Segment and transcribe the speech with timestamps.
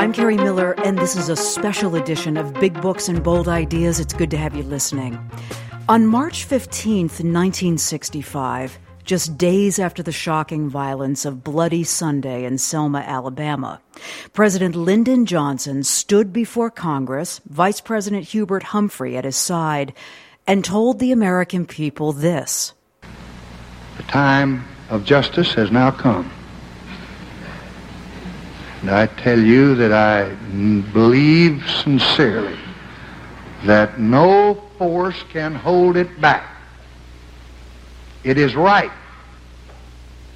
[0.00, 4.00] I'm Kerri Miller, and this is a special edition of Big Books and Bold Ideas.
[4.00, 5.18] It's good to have you listening.
[5.90, 13.00] On March 15th, 1965, just days after the shocking violence of Bloody Sunday in Selma,
[13.00, 13.78] Alabama,
[14.32, 19.92] President Lyndon Johnson stood before Congress, Vice President Hubert Humphrey at his side,
[20.46, 22.72] and told the American people this
[23.98, 26.32] The time of justice has now come.
[28.80, 30.34] And I tell you that I
[30.92, 32.58] believe sincerely
[33.64, 36.48] that no force can hold it back.
[38.24, 38.92] It is right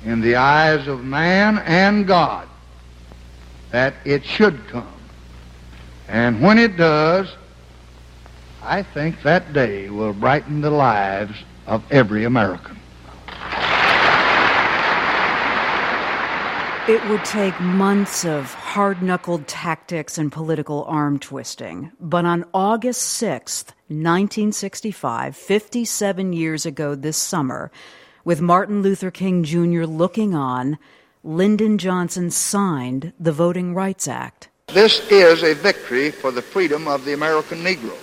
[0.04, 2.46] in the eyes of man and God
[3.70, 4.86] that it should come.
[6.08, 7.34] And when it does,
[8.62, 11.36] I think that day will brighten the lives
[11.66, 12.78] of every American.
[16.86, 21.90] It would take months of hard knuckled tactics and political arm twisting.
[21.98, 27.70] But on August 6th, 1965, 57 years ago this summer,
[28.22, 29.84] with Martin Luther King Jr.
[29.84, 30.78] looking on,
[31.22, 34.50] Lyndon Johnson signed the Voting Rights Act.
[34.66, 37.96] This is a victory for the freedom of the American Negro,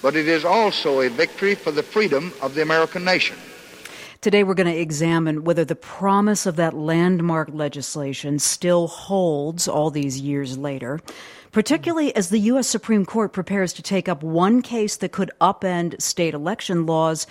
[0.00, 3.36] but it is also a victory for the freedom of the American nation.
[4.22, 9.90] Today, we're going to examine whether the promise of that landmark legislation still holds all
[9.90, 11.00] these years later,
[11.52, 12.66] particularly as the U.S.
[12.66, 17.26] Supreme Court prepares to take up one case that could upend state election laws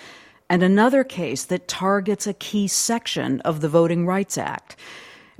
[0.48, 4.74] and another case that targets a key section of the Voting Rights Act.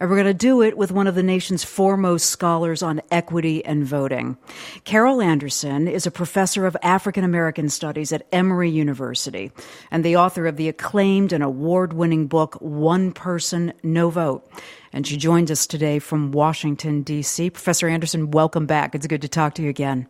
[0.00, 3.62] And we're going to do it with one of the nation's foremost scholars on equity
[3.62, 4.38] and voting.
[4.84, 9.52] Carol Anderson is a professor of African American studies at Emory University
[9.90, 14.50] and the author of the acclaimed and award winning book, One Person, No Vote.
[14.90, 17.50] And she joins us today from Washington, D.C.
[17.50, 18.94] Professor Anderson, welcome back.
[18.94, 20.08] It's good to talk to you again.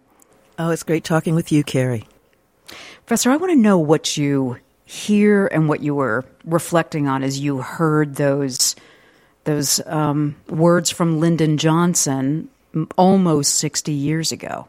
[0.57, 2.05] Oh, it's great talking with you, Kerri.
[3.07, 7.41] Professor, I want to know what you hear and what you were reflecting on as
[7.41, 8.70] you heard those
[9.51, 12.49] those um, words from Lyndon Johnson
[12.97, 14.69] almost 60 years ago?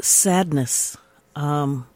[0.00, 0.96] Sadness.
[1.34, 1.88] Um,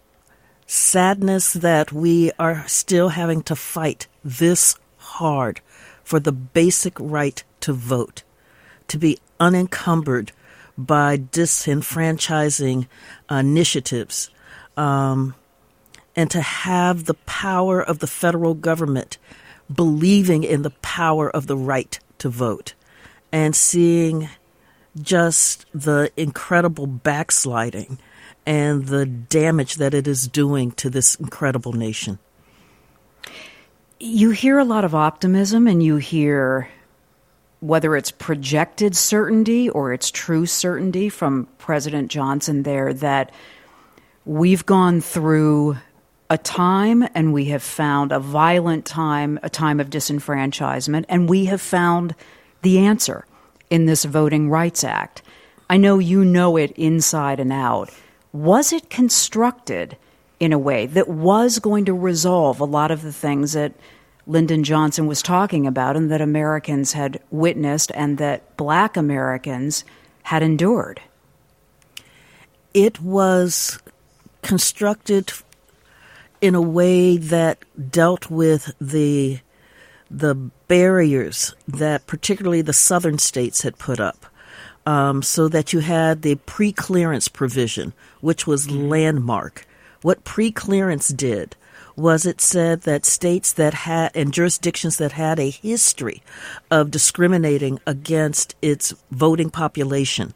[0.66, 5.60] sadness that we are still having to fight this hard
[6.03, 8.25] for the basic right to vote,
[8.88, 10.32] to be unencumbered
[10.76, 12.88] by disenfranchising
[13.31, 14.31] initiatives,
[14.76, 15.37] um,
[16.16, 19.16] and to have the power of the federal government
[19.72, 22.75] believing in the power of the right to vote
[23.32, 24.28] and seeing
[25.00, 27.98] just the incredible backsliding
[28.47, 32.19] and the damage that it is doing to this incredible nation.
[33.98, 36.69] You hear a lot of optimism and you hear
[37.60, 43.32] whether it's projected certainty or it's true certainty from President Johnson there that
[44.26, 45.78] we've gone through
[46.34, 51.44] a time and we have found a violent time, a time of disenfranchisement, and we
[51.44, 52.12] have found
[52.62, 53.24] the answer
[53.70, 55.22] in this Voting Rights Act.
[55.70, 57.90] I know you know it inside and out.
[58.32, 59.96] Was it constructed
[60.40, 63.72] in a way that was going to resolve a lot of the things that
[64.26, 69.84] Lyndon Johnson was talking about and that Americans had witnessed and that black Americans
[70.24, 71.00] had endured?
[72.74, 73.78] It was
[74.42, 75.32] constructed
[76.44, 79.38] in a way that dealt with the
[80.10, 80.34] the
[80.69, 84.27] barriers that particularly the southern states had put up.
[84.84, 88.91] Um, so that you had the pre-clearance provision, which was mm-hmm.
[88.91, 89.66] landmark.
[90.03, 91.56] What pre-clearance did
[91.97, 96.22] was it said that states that had and jurisdictions that had a history
[96.71, 100.34] of discriminating against its voting population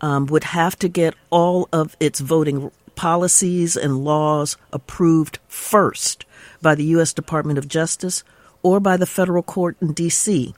[0.00, 6.26] um, would have to get all of its voting policies and laws approved first
[6.60, 7.14] by the U.S.
[7.14, 8.22] Department of Justice
[8.62, 10.54] or by the federal court in D.C.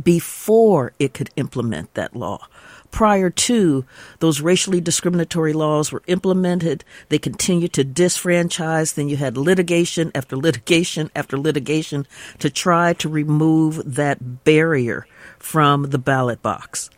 [0.00, 2.46] before it could implement that law.
[2.92, 3.84] Prior to
[4.20, 8.94] those racially discriminatory laws were implemented, they continued to disfranchise.
[8.94, 12.06] Then you had litigation after litigation after litigation
[12.38, 15.04] to try to remove that barrier
[15.40, 16.90] from the ballot box.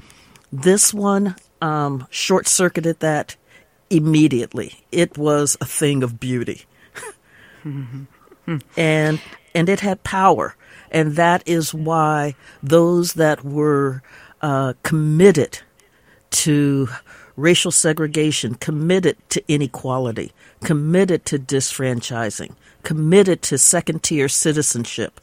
[0.53, 3.37] This one um, short circuited that
[3.91, 4.85] immediately.
[4.93, 6.65] It was a thing of beauty.
[8.77, 9.21] and
[9.55, 10.57] and it had power.
[10.91, 14.03] And that is why those that were
[14.41, 15.61] uh, committed
[16.31, 16.89] to
[17.37, 20.33] racial segregation, committed to inequality,
[20.65, 25.21] committed to disfranchising, committed to second tier citizenship,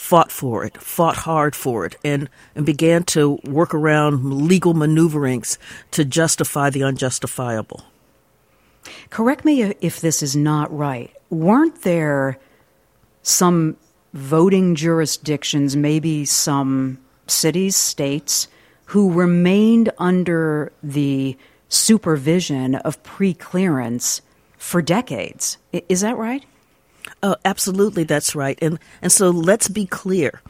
[0.00, 5.58] fought for it, fought hard for it, and, and began to work around legal maneuverings
[5.90, 7.84] to justify the unjustifiable.
[9.10, 11.14] Correct me if this is not right.
[11.28, 12.38] Weren't there
[13.22, 13.76] some
[14.14, 18.48] voting jurisdictions, maybe some cities, states,
[18.86, 21.36] who remained under the
[21.68, 24.22] supervision of pre-clearance
[24.56, 25.58] for decades?
[25.72, 26.44] Is that right?
[27.22, 28.58] Oh, absolutely, that's right.
[28.62, 30.40] And and so let's be clear.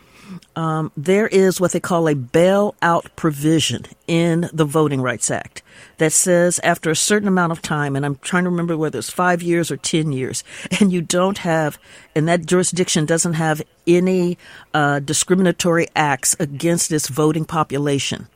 [0.55, 5.63] Um, there is what they call a bailout provision in the Voting Rights Act
[5.99, 9.11] that says after a certain amount of time, and I'm trying to remember whether it's
[9.11, 10.45] five years or 10 years,
[10.81, 11.79] and you don't have,
[12.15, 14.39] and that jurisdiction doesn't have any
[14.73, 18.29] uh, discriminatory acts against its voting population,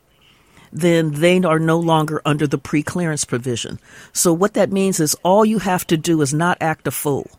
[0.72, 3.78] then they are no longer under the pre clearance provision.
[4.12, 7.30] So what that means is all you have to do is not act a fool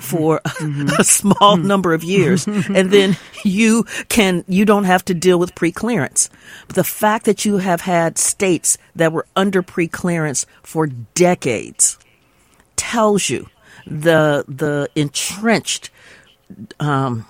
[0.00, 0.88] for mm-hmm.
[0.98, 1.66] a small mm-hmm.
[1.66, 6.28] number of years and then you can you don't have to deal with pre-clearance
[6.66, 11.98] but the fact that you have had states that were under pre-clearance for decades
[12.76, 13.46] tells you
[13.86, 15.90] the the entrenched
[16.80, 17.26] um,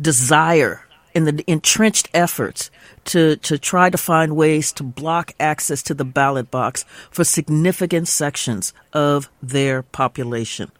[0.00, 2.70] desire and the entrenched efforts
[3.06, 8.06] to, to try to find ways to block access to the ballot box for significant
[8.06, 10.70] sections of their population.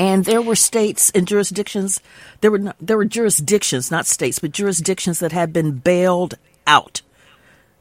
[0.00, 2.00] And there were states and jurisdictions,
[2.40, 6.36] there were, not, there were jurisdictions, not states, but jurisdictions that had been bailed
[6.66, 7.02] out.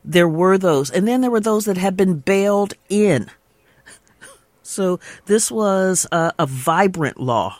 [0.03, 0.91] There were those.
[0.91, 3.31] And then there were those that had been bailed in.
[4.63, 7.59] So this was a, a vibrant law.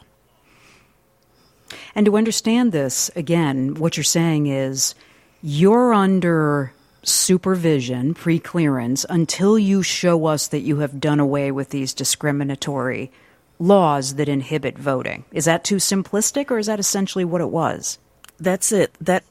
[1.95, 4.93] And to understand this, again, what you're saying is
[5.41, 11.69] you're under supervision, pre clearance, until you show us that you have done away with
[11.69, 13.09] these discriminatory
[13.59, 15.25] laws that inhibit voting.
[15.31, 17.99] Is that too simplistic, or is that essentially what it was?
[18.39, 18.95] That's it.
[19.01, 19.23] That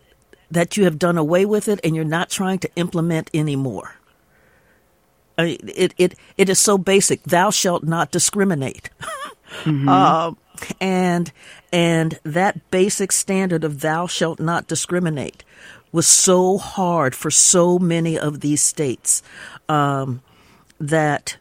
[0.51, 3.97] that you have done away with it, and you're not trying to implement anymore.
[5.37, 7.23] I mean, it it it is so basic.
[7.23, 8.91] Thou shalt not discriminate,
[9.63, 9.89] mm-hmm.
[9.89, 10.33] uh,
[10.81, 11.33] and
[11.73, 15.45] and that basic standard of thou shalt not discriminate
[15.91, 19.23] was so hard for so many of these states
[19.71, 20.21] um,
[20.79, 21.39] that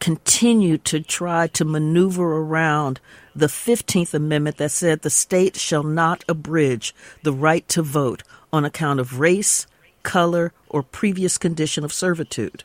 [0.00, 3.00] continue to try to maneuver around
[3.34, 8.22] the 15th Amendment that said the state shall not abridge the right to vote
[8.52, 9.66] on account of race,
[10.02, 12.64] color, or previous condition of servitude.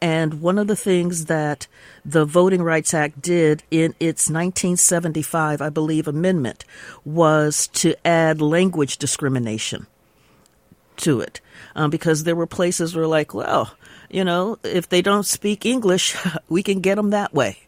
[0.00, 1.66] And one of the things that
[2.04, 6.64] the Voting Rights Act did in its 1975, I believe, amendment
[7.04, 9.86] was to add language discrimination
[10.98, 11.40] to it.
[11.74, 13.74] Um, because there were places where, like, well,
[14.10, 16.16] you know, if they don't speak English,
[16.48, 17.58] we can get them that way.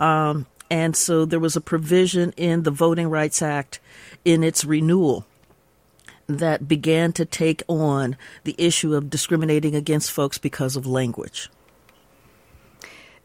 [0.00, 3.80] Um, and so there was a provision in the Voting Rights Act
[4.24, 5.26] in its renewal
[6.26, 11.50] that began to take on the issue of discriminating against folks because of language.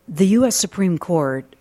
[0.07, 0.56] The U.S.
[0.56, 1.56] Supreme Court,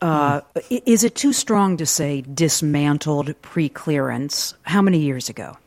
[0.00, 0.82] uh, mm.
[0.86, 4.54] is it too strong to say dismantled pre-clearance?
[4.62, 5.58] How many years ago?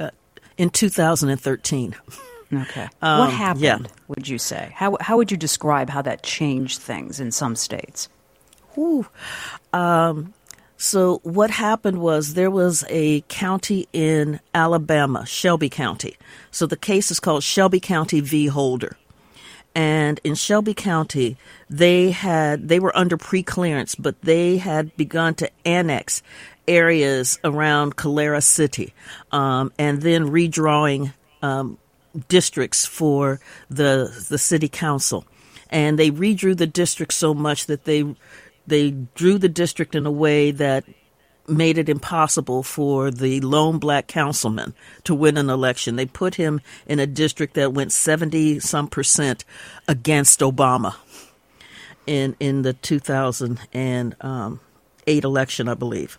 [0.00, 0.10] Uh,
[0.56, 1.94] in 2013.
[2.52, 2.88] Okay.
[3.02, 3.78] Um, what happened, yeah.
[4.08, 4.72] would you say?
[4.74, 8.08] How, how would you describe how that changed things in some states?
[8.76, 9.06] Ooh.
[9.72, 10.32] Um,
[10.80, 16.16] so, what happened was there was a county in Alabama, Shelby County.
[16.52, 18.46] So, the case is called Shelby County v.
[18.46, 18.96] Holder.
[19.74, 21.36] And in Shelby County,
[21.68, 26.22] they had they were under pre-clearance, but they had begun to annex
[26.66, 28.94] areas around Calera City,
[29.32, 31.78] um, and then redrawing um,
[32.28, 35.24] districts for the the city council,
[35.70, 38.14] and they redrew the district so much that they
[38.66, 40.84] they drew the district in a way that
[41.48, 44.74] made it impossible for the lone black councilman
[45.04, 45.96] to win an election.
[45.96, 49.44] They put him in a district that went 70 some percent
[49.86, 50.96] against Obama
[52.06, 54.60] in in the 2008 um,
[55.06, 56.18] election, I believe.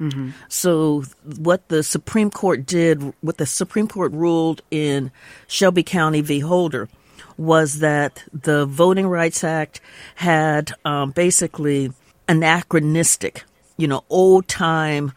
[0.00, 0.30] Mm-hmm.
[0.48, 1.04] So,
[1.38, 5.10] what the Supreme Court did, what the Supreme Court ruled in
[5.46, 6.40] Shelby County v.
[6.40, 6.88] Holder,
[7.36, 9.80] was that the Voting Rights Act
[10.16, 11.92] had um, basically
[12.28, 13.44] anachronistic,
[13.76, 15.12] you know, old time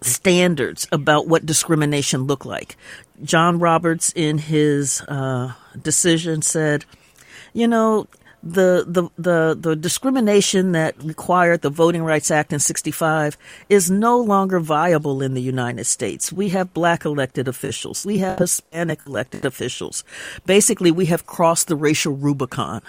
[0.00, 2.76] standards about what discrimination looked like.
[3.22, 6.84] John Roberts, in his uh, decision, said,
[7.52, 8.06] you know,
[8.44, 13.38] the, the, the, the discrimination that required the Voting Rights Act in 65
[13.70, 16.30] is no longer viable in the United States.
[16.30, 18.04] We have black elected officials.
[18.04, 20.04] We have Hispanic elected officials.
[20.44, 22.82] Basically, we have crossed the racial Rubicon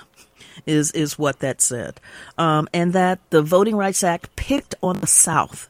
[0.66, 2.02] is, is what that said.
[2.38, 5.70] Um, and that the Voting Rights Act picked on the South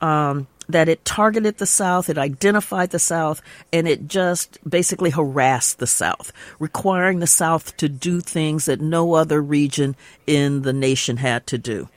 [0.00, 5.78] Um, that it targeted the South, it identified the South, and it just basically harassed
[5.78, 9.96] the South, requiring the South to do things that no other region
[10.26, 11.88] in the nation had to do.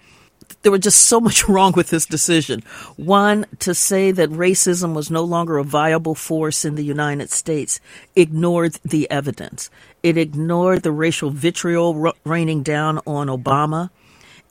[0.61, 2.63] There was just so much wrong with this decision.
[2.95, 7.79] One, to say that racism was no longer a viable force in the United States
[8.15, 9.69] ignored the evidence.
[10.01, 13.89] It ignored the racial vitriol raining down on Obama.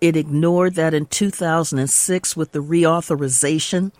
[0.00, 3.92] It ignored that in 2006 with the reauthorization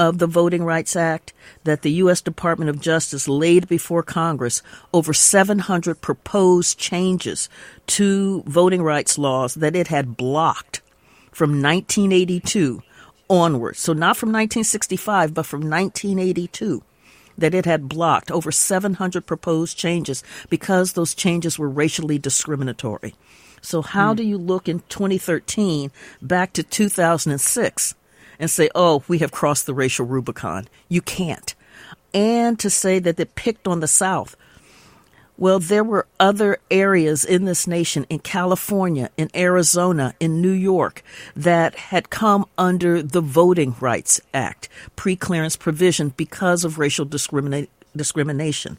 [0.00, 2.22] of the Voting Rights Act that the U.S.
[2.22, 4.62] Department of Justice laid before Congress
[4.94, 7.50] over 700 proposed changes
[7.86, 10.80] to voting rights laws that it had blocked
[11.30, 12.82] from 1982
[13.28, 13.76] onward.
[13.76, 16.82] So, not from 1965, but from 1982
[17.36, 23.14] that it had blocked over 700 proposed changes because those changes were racially discriminatory.
[23.60, 24.16] So, how mm.
[24.16, 25.92] do you look in 2013
[26.22, 27.94] back to 2006
[28.40, 30.66] and say, oh, we have crossed the racial Rubicon.
[30.88, 31.54] You can't.
[32.12, 34.34] And to say that they picked on the South.
[35.36, 41.02] Well, there were other areas in this nation, in California, in Arizona, in New York,
[41.36, 48.78] that had come under the Voting Rights Act, pre-clearance provision because of racial discrimina- discrimination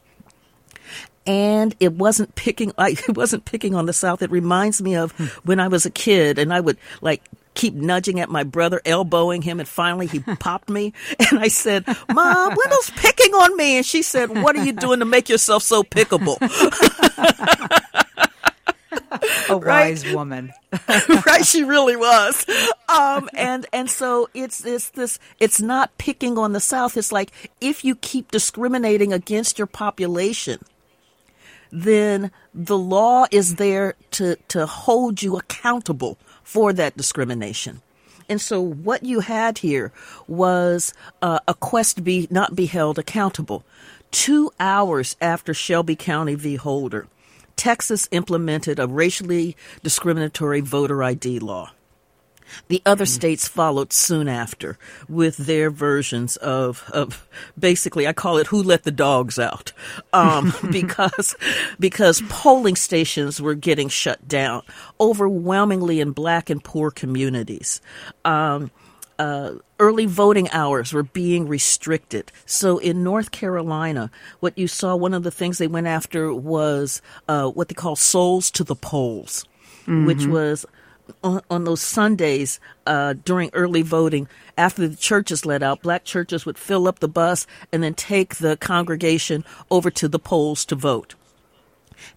[1.27, 2.73] and it wasn't picking.
[2.79, 5.25] It wasn't picking on the south it reminds me of hmm.
[5.43, 7.21] when i was a kid and i would like
[7.53, 10.93] keep nudging at my brother, elbowing him, and finally he popped me.
[11.29, 13.77] And I said, Mom, Wendell's picking on me.
[13.77, 16.37] And she said, What are you doing to make yourself so pickable?
[19.49, 20.15] A wise right?
[20.15, 20.53] woman.
[21.25, 22.45] right, she really was.
[22.89, 26.97] Um, and and so it's it's this it's not picking on the South.
[26.97, 30.59] It's like if you keep discriminating against your population,
[31.71, 37.81] then the law is there to to hold you accountable for that discrimination.
[38.29, 39.91] And so what you had here
[40.27, 43.63] was uh, a quest to be not be held accountable.
[44.11, 46.55] Two hours after Shelby County v.
[46.55, 47.07] Holder,
[47.55, 51.71] Texas implemented a racially discriminatory voter ID law.
[52.67, 54.77] The other states followed soon after
[55.07, 57.27] with their versions of, of
[57.57, 59.73] basically, I call it "Who Let the Dogs Out,"
[60.13, 61.35] um, because
[61.79, 64.63] because polling stations were getting shut down
[64.99, 67.81] overwhelmingly in black and poor communities.
[68.25, 68.71] Um,
[69.21, 72.31] uh, early voting hours were being restricted.
[72.47, 77.03] So in North Carolina, what you saw, one of the things they went after was
[77.27, 79.45] uh, what they call souls to the polls,
[79.81, 80.07] mm-hmm.
[80.07, 80.65] which was
[81.23, 84.27] on, on those Sundays uh, during early voting,
[84.57, 88.35] after the churches let out, black churches would fill up the bus and then take
[88.35, 91.15] the congregation over to the polls to vote.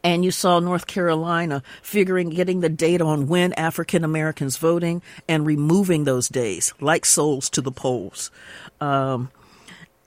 [0.02, 5.46] And you saw North Carolina figuring getting the data on when African Americans voting and
[5.46, 8.30] removing those days, like souls to the polls.
[8.80, 9.30] Um,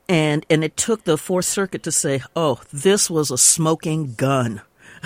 [0.09, 4.61] and and it took the Fourth Circuit to say, "Oh, this was a smoking gun."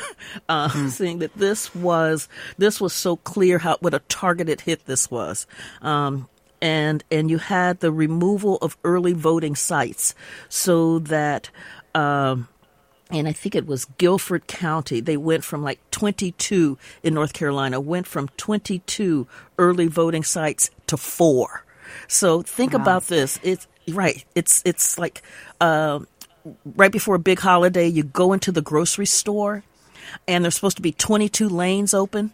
[0.50, 0.90] uh, mm.
[0.90, 2.28] saying that this was
[2.58, 5.48] this was so clear how what a targeted hit this was.
[5.82, 6.28] Um,
[6.62, 10.14] and and you had the removal of early voting sites
[10.50, 11.50] so that
[11.96, 12.48] um,
[13.10, 15.02] and I think it was Guilford County.
[15.02, 19.28] They went from like 22 in North Carolina, went from 22
[19.58, 21.66] early voting sites to four.
[22.08, 22.82] So think wow.
[22.82, 23.40] about this.
[23.44, 24.24] It's right.
[24.36, 25.22] It's it's like
[25.60, 26.00] uh,
[26.76, 29.64] right before a big holiday, you go into the grocery store
[30.28, 32.32] and there's supposed to be 22 lanes open,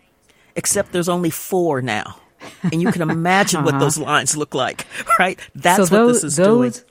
[0.55, 2.19] except there's only four now.
[2.63, 3.71] And you can imagine uh-huh.
[3.71, 4.86] what those lines look like,
[5.19, 5.39] right?
[5.55, 6.89] That's so what this is those, doing.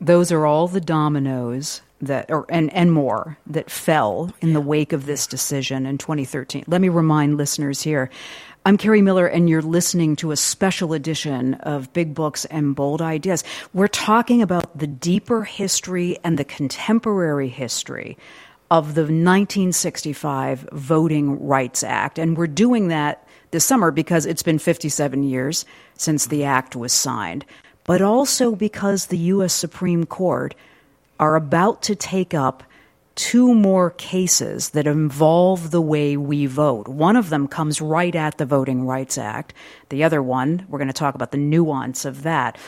[0.00, 4.92] Those are all the dominoes that or and and more that fell in the wake
[4.92, 6.64] of this decision in 2013.
[6.66, 8.10] Let me remind listeners here.
[8.66, 13.00] I'm Kerri Miller, and you're listening to a special edition of Big Books and Bold
[13.00, 13.44] Ideas.
[13.72, 18.18] We're talking about the deeper history and the contemporary history
[18.70, 22.18] of the 1965 Voting Rights Act.
[22.18, 26.92] And we're doing that this summer because it's been 57 years since the act was
[26.92, 27.44] signed,
[27.84, 29.52] but also because the U.S.
[29.52, 30.54] Supreme Court
[31.20, 32.62] are about to take up
[33.16, 36.86] two more cases that involve the way we vote.
[36.86, 39.54] One of them comes right at the Voting Rights Act.
[39.88, 42.58] The other one, we're going to talk about the nuance of that.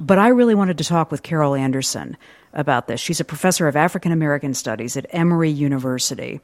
[0.00, 2.16] But I really wanted to talk with Carol Anderson
[2.52, 3.00] about this.
[3.00, 6.40] She's a professor of African American Studies at Emory University.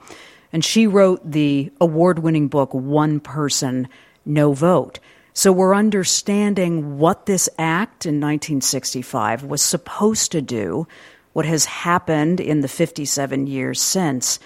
[0.52, 3.88] And she wrote the award winning book, One Person,
[4.24, 5.00] No Vote.
[5.32, 10.86] So we're understanding what this act in 1965 was supposed to do,
[11.34, 14.38] what has happened in the 57 years since,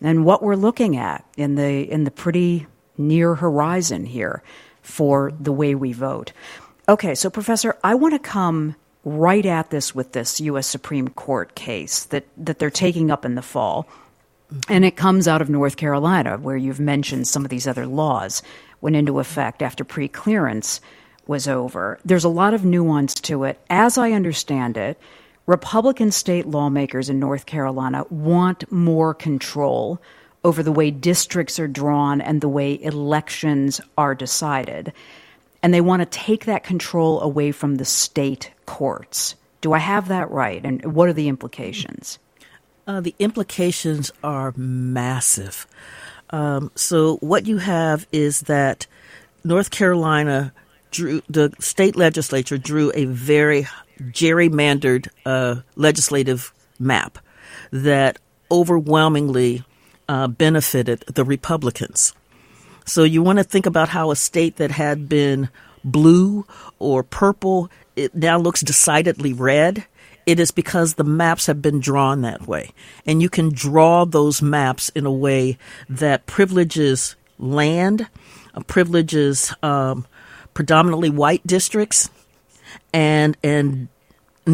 [0.00, 4.42] and what we're looking at in the, in the pretty near horizon here
[4.80, 6.32] for the way we vote.
[6.88, 10.66] Okay, so Professor, I want to come right at this with this U.S.
[10.66, 13.86] Supreme Court case that, that they're taking up in the fall.
[14.68, 18.42] And it comes out of North Carolina, where you've mentioned some of these other laws
[18.80, 20.80] went into effect after pre-clearance
[21.26, 21.98] was over.
[22.04, 23.58] There's a lot of nuance to it.
[23.68, 25.00] As I understand it,
[25.46, 30.00] Republican state lawmakers in North Carolina want more control
[30.44, 34.92] over the way districts are drawn and the way elections are decided.
[35.62, 39.34] And they want to take that control away from the state courts.
[39.60, 40.64] Do I have that right?
[40.64, 42.18] And what are the implications?
[42.86, 45.66] Uh, the implications are massive.
[46.30, 48.86] Um, so, what you have is that
[49.44, 50.52] North Carolina
[50.90, 53.66] drew, the state legislature drew a very
[54.00, 57.18] gerrymandered uh, legislative map
[57.70, 58.18] that
[58.50, 59.64] overwhelmingly
[60.08, 62.14] uh, benefited the Republicans.
[62.84, 65.48] So you want to think about how a state that had been
[65.82, 66.46] blue
[66.78, 69.86] or purple it now looks decidedly red.
[70.26, 72.72] It is because the maps have been drawn that way.
[73.06, 75.56] And you can draw those maps in a way
[75.88, 78.08] that privileges land,
[78.54, 80.06] uh, privileges um,
[80.52, 82.10] predominantly white districts,
[82.92, 83.88] and and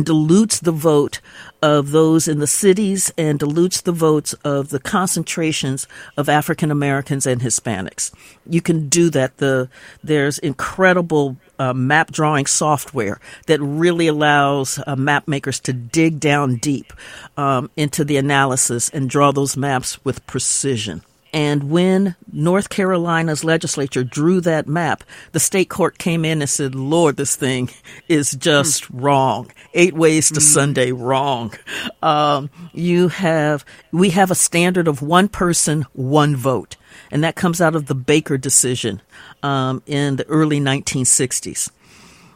[0.00, 1.20] dilutes the vote
[1.60, 5.86] of those in the cities and dilutes the votes of the concentrations
[6.16, 8.10] of African Americans and Hispanics.
[8.46, 9.36] You can do that.
[9.36, 9.68] The
[10.02, 16.56] there's incredible uh, map drawing software that really allows uh, map makers to dig down
[16.56, 16.92] deep
[17.36, 21.02] um, into the analysis and draw those maps with precision.
[21.32, 26.74] And when North Carolina's legislature drew that map, the state court came in and said,
[26.74, 27.70] Lord, this thing
[28.06, 29.02] is just mm.
[29.02, 29.50] wrong.
[29.72, 30.42] Eight ways to mm.
[30.42, 31.54] Sunday, wrong.
[32.02, 36.76] Um, you have, we have a standard of one person, one vote.
[37.10, 39.00] And that comes out of the Baker decision
[39.42, 41.70] um, in the early 1960s,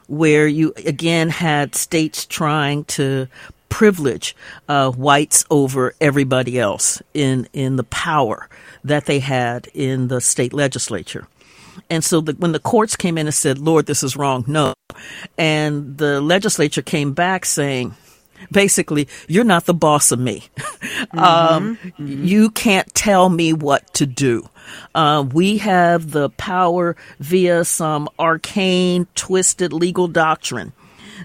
[0.06, 3.28] where you again had states trying to
[3.68, 4.34] privilege
[4.68, 8.48] uh, whites over everybody else in in the power
[8.86, 11.26] that they had in the state legislature.
[11.90, 14.74] And so the, when the courts came in and said, Lord, this is wrong, no.
[15.36, 17.94] And the legislature came back saying,
[18.50, 20.44] basically, you're not the boss of me.
[20.96, 21.18] Mm-hmm.
[21.18, 22.24] um, mm-hmm.
[22.24, 24.48] You can't tell me what to do.
[24.94, 30.72] Uh, we have the power via some arcane, twisted legal doctrine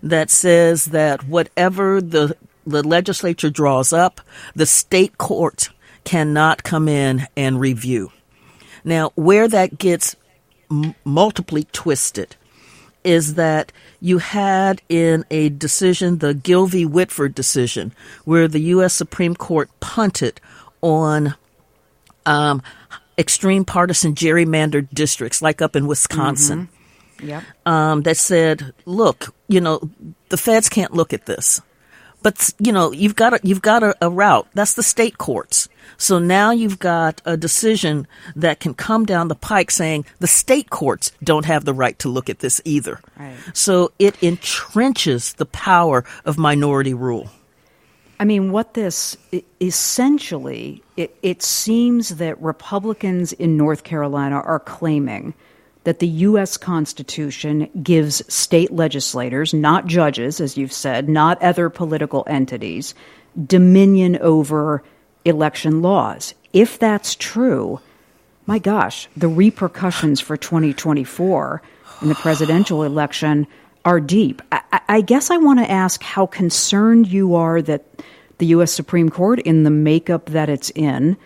[0.04, 4.22] that says that whatever the the legislature draws up,
[4.56, 5.70] the state court
[6.04, 8.12] cannot come in and review.
[8.84, 10.16] Now, where that gets
[10.70, 12.36] m- multiply twisted
[13.04, 16.86] is that you had in a decision, the Gill v.
[16.86, 17.94] Whitford decision,
[18.26, 18.94] where the U.S.
[18.94, 20.40] Supreme Court punted
[20.82, 21.36] on
[22.26, 22.62] um,
[23.18, 26.68] extreme partisan gerrymandered districts, like up in Wisconsin.
[26.68, 27.28] Mm-hmm.
[27.28, 27.44] Yep.
[27.68, 29.80] Um, that said, look, you know,
[30.30, 31.62] the feds can't look at this.
[32.24, 34.48] But you know, you've got a, you've got a, a route.
[34.54, 35.70] That's the state courts.
[35.98, 40.70] So now you've got a decision that can come down the pike saying the state
[40.70, 43.00] courts don't have the right to look at this either.
[43.18, 43.36] Right.
[43.54, 47.30] So it entrenches the power of minority rule.
[48.20, 49.18] I mean, what this
[49.60, 55.34] essentially, it, it seems that Republicans in North Carolina are claiming
[55.84, 56.58] that the U.S.
[56.58, 62.94] Constitution gives state legislators, not judges, as you've said, not other political entities,
[63.48, 64.84] dominion over
[65.26, 66.34] election laws.
[66.54, 67.80] If that's true,
[68.46, 71.62] my gosh, the repercussions for 2024
[72.02, 73.48] in the presidential election
[73.86, 74.42] are deep.
[74.52, 77.86] I, I guess I want to ask how concerned you are that
[78.38, 78.72] the U.S.
[78.72, 81.18] Supreme Court, in the makeup that it's in,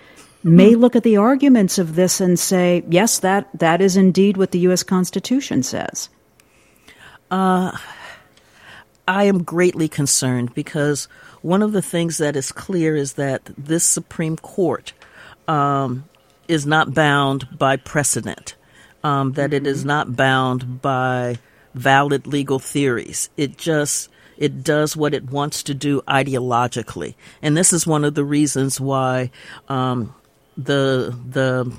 [0.45, 0.79] may hmm.
[0.79, 4.59] look at the arguments of this and say, yes, that, that is indeed what the
[4.59, 4.83] U.S.
[4.83, 6.09] Constitution says?
[7.31, 7.75] Uh,
[9.07, 11.07] I am greatly concerned because
[11.41, 14.93] one of the things that is clear is that this Supreme Court
[15.47, 16.05] um,
[16.47, 18.55] is not bound by precedent,
[19.03, 19.65] um, that mm-hmm.
[19.65, 19.87] it is mm-hmm.
[19.87, 21.37] not bound by
[21.73, 23.29] valid legal theories.
[23.35, 28.15] It just it does what it wants to do ideologically, and this is one of
[28.15, 29.31] the reasons why
[29.69, 30.13] um,
[30.57, 31.71] the the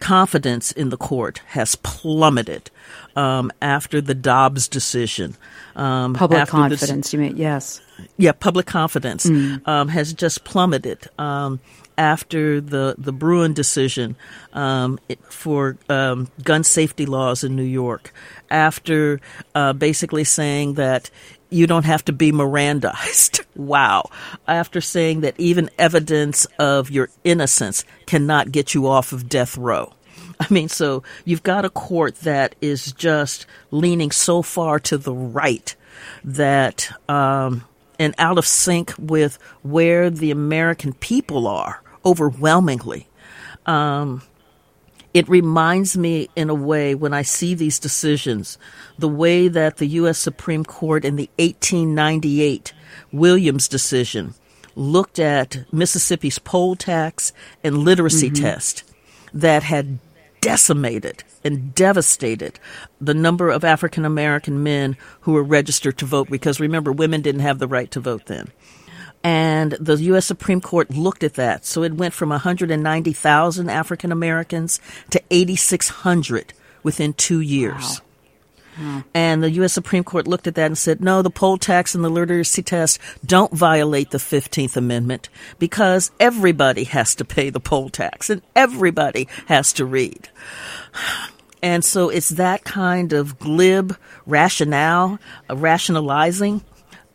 [0.00, 2.70] confidence in the court has plummeted
[3.16, 5.36] um, after the Dobbs decision.
[5.76, 7.36] Um, public confidence, you mean?
[7.36, 7.80] Yes.
[8.16, 9.66] Yeah, public confidence mm.
[9.66, 11.60] um, has just plummeted um,
[11.96, 14.16] after the the Bruen decision
[14.52, 18.12] um, for um, gun safety laws in New York.
[18.50, 19.20] After
[19.54, 21.10] uh, basically saying that
[21.50, 23.44] you don't have to be Mirandized.
[23.56, 24.10] wow.
[24.46, 29.92] After saying that even evidence of your innocence cannot get you off of death row.
[30.40, 35.12] I mean, so you've got a court that is just leaning so far to the
[35.12, 35.74] right
[36.22, 37.64] that, um,
[37.98, 43.08] and out of sync with where the American people are overwhelmingly.
[43.66, 44.22] Um,
[45.14, 48.58] it reminds me in a way when I see these decisions,
[48.98, 50.18] the way that the U.S.
[50.18, 52.72] Supreme Court in the 1898
[53.12, 54.34] Williams decision
[54.74, 57.32] looked at Mississippi's poll tax
[57.64, 58.42] and literacy mm-hmm.
[58.42, 58.84] test
[59.32, 59.98] that had
[60.40, 62.60] decimated and devastated
[63.00, 67.40] the number of African American men who were registered to vote because remember, women didn't
[67.40, 68.48] have the right to vote then.
[69.24, 70.26] And the U.S.
[70.26, 71.64] Supreme Court looked at that.
[71.64, 76.52] So it went from 190,000 African Americans to 8,600
[76.82, 78.00] within two years.
[78.00, 78.04] Wow.
[79.12, 79.72] And the U.S.
[79.72, 83.00] Supreme Court looked at that and said, no, the poll tax and the literacy test
[83.24, 85.28] don't violate the 15th Amendment
[85.58, 90.28] because everybody has to pay the poll tax and everybody has to read.
[91.62, 95.18] And so it's that kind of glib rationale,
[95.50, 96.62] uh, rationalizing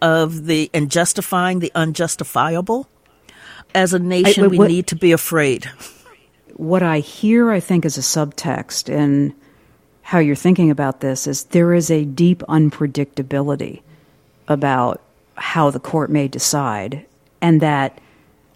[0.04, 2.88] of the and justifying the unjustifiable.
[3.74, 5.72] As a nation, I, we need to be afraid.
[6.56, 9.34] What I hear, I think, is a subtext in
[10.04, 13.82] how you're thinking about this is there is a deep unpredictability
[14.48, 15.02] about
[15.36, 17.06] how the court may decide,
[17.42, 18.00] and that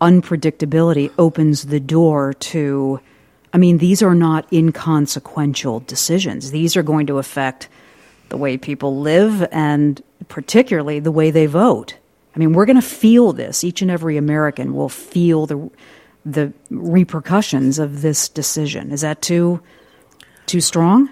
[0.01, 2.99] unpredictability opens the door to.
[3.53, 6.51] I mean, these are not inconsequential decisions.
[6.51, 7.69] These are going to affect
[8.29, 11.97] the way people live and particularly the way they vote.
[12.35, 13.63] I mean, we're going to feel this.
[13.63, 15.69] Each and every American will feel the
[16.25, 18.91] the repercussions of this decision.
[18.91, 19.61] Is that too
[20.45, 21.09] too strong?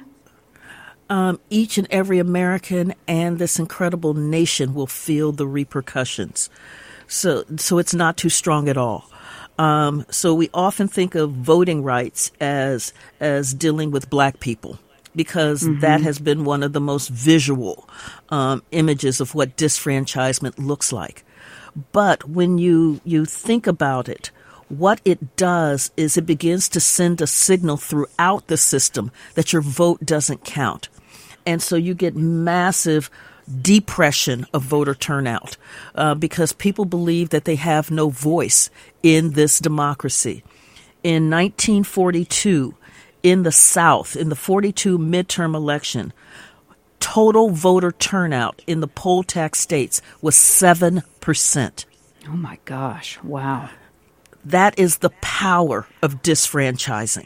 [1.09, 6.49] Um, each and every American and this incredible nation will feel the repercussions.
[7.07, 9.07] So, so it's not too strong at all.
[9.59, 14.79] Um, so we often think of voting rights as as dealing with black people
[15.15, 15.79] because mm-hmm.
[15.79, 17.87] that has been one of the most visual
[18.29, 21.23] um, images of what disfranchisement looks like.
[21.91, 24.31] But when you you think about it,
[24.69, 29.61] what it does is it begins to send a signal throughout the system that your
[29.61, 30.89] vote doesn't count.
[31.45, 33.11] And so you get massive
[33.61, 35.57] depression of voter turnout
[35.93, 38.71] uh, because people believe that they have no voice
[39.03, 40.43] in this democracy.
[41.03, 42.73] In 1942,
[43.25, 46.13] in the South, in the 42 midterm election,
[46.99, 51.85] total voter turnout in the poll tax states was 7%.
[52.27, 53.71] Oh my gosh, wow.
[54.45, 57.25] That is the power of disfranchising.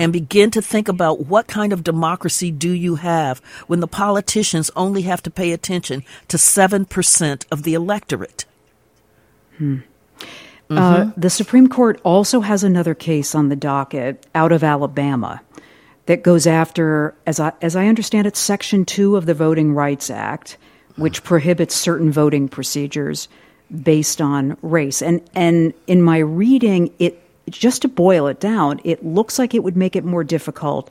[0.00, 4.70] And begin to think about what kind of democracy do you have when the politicians
[4.74, 8.46] only have to pay attention to 7% of the electorate?
[9.58, 9.80] Hmm.
[10.68, 10.78] Mm-hmm.
[10.78, 15.40] Uh, the Supreme Court also has another case on the docket out of Alabama
[16.06, 20.10] that goes after, as I, as I understand it, Section 2 of the Voting Rights
[20.10, 20.56] Act,
[20.96, 23.28] which prohibits certain voting procedures
[23.82, 25.02] based on race.
[25.02, 29.62] And, and in my reading, it just to boil it down, it looks like it
[29.62, 30.90] would make it more difficult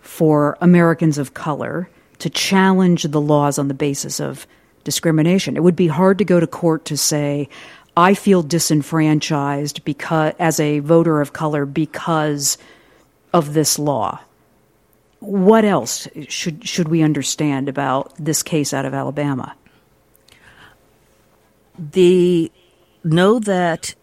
[0.00, 4.46] for Americans of color to challenge the laws on the basis of
[4.84, 5.56] discrimination.
[5.56, 7.48] It would be hard to go to court to say,
[7.96, 12.56] I feel disenfranchised because as a voter of color because
[13.32, 14.20] of this law.
[15.20, 19.54] What else should should we understand about this case out of Alabama?
[21.78, 22.50] The
[23.04, 23.94] know that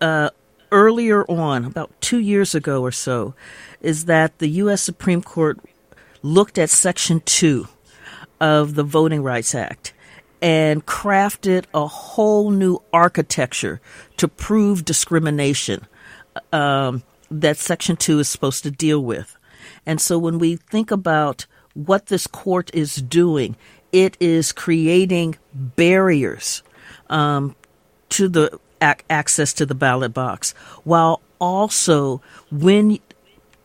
[0.00, 0.30] uh,
[0.70, 3.34] earlier on, about two years ago or so,
[3.80, 4.82] is that the U.S.
[4.82, 5.58] Supreme Court
[6.22, 7.68] looked at Section Two
[8.40, 9.92] of the Voting Rights Act
[10.42, 13.80] and crafted a whole new architecture
[14.16, 15.86] to prove discrimination
[16.52, 19.36] um, that Section 2 is supposed to deal with.
[19.86, 23.56] And so when we think about what this court is doing,
[23.92, 26.62] it is creating barriers
[27.08, 27.54] um,
[28.10, 30.52] to the ac- access to the ballot box,
[30.82, 32.98] while also when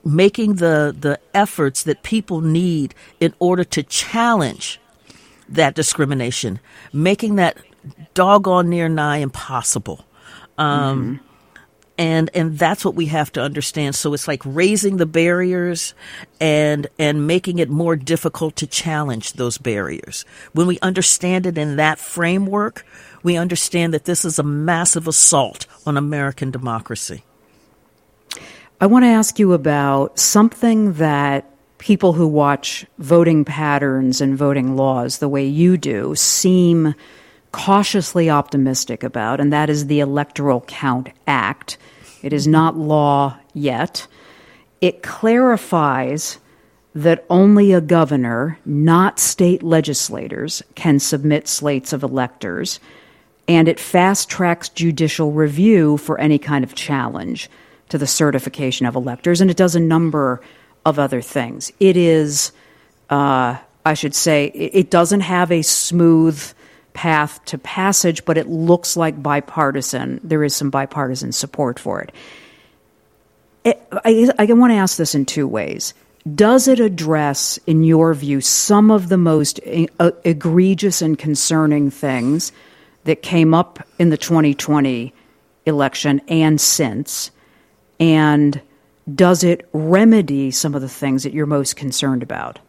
[0.05, 4.79] making the the efforts that people need in order to challenge
[5.49, 6.59] that discrimination,
[6.93, 7.57] making that
[8.13, 10.05] doggone near nigh impossible.
[10.57, 11.23] Um, mm-hmm.
[11.99, 13.95] And and that's what we have to understand.
[13.95, 15.95] So it's like raising the barriers
[16.39, 20.23] and and making it more difficult to challenge those barriers.
[20.53, 22.85] When we understand it in that framework,
[23.23, 27.23] we understand that this is a massive assault on American democracy.
[28.79, 31.49] I want to ask you about something that
[31.87, 36.93] people who watch voting patterns and voting laws the way you do seem
[37.53, 41.77] cautiously optimistic about, and that is the Electoral Count Act.
[42.23, 44.05] It is not law yet.
[44.81, 46.39] it clarifies
[46.93, 52.79] that only a governor, not state legislators, can submit slates of electors,
[53.47, 57.49] and it fast tracks judicial review for any kind of challenge
[57.89, 60.41] to the certification of electors, and it does a number
[60.87, 61.69] of other things.
[61.81, 62.53] It is,
[63.09, 66.41] uh, I should say, it doesn't have a smooth
[66.93, 70.21] path to passage, but it looks like bipartisan.
[70.23, 72.13] There is some bipartisan support for it.
[73.65, 75.93] it I, I want to ask this in two ways.
[76.35, 79.59] Does it address, in your view, some of the most
[79.99, 82.53] uh, egregious and concerning things
[83.03, 85.13] that came up in the 2020
[85.65, 87.29] election and since?
[87.99, 88.61] And
[89.13, 92.59] does it remedy some of the things that you're most concerned about?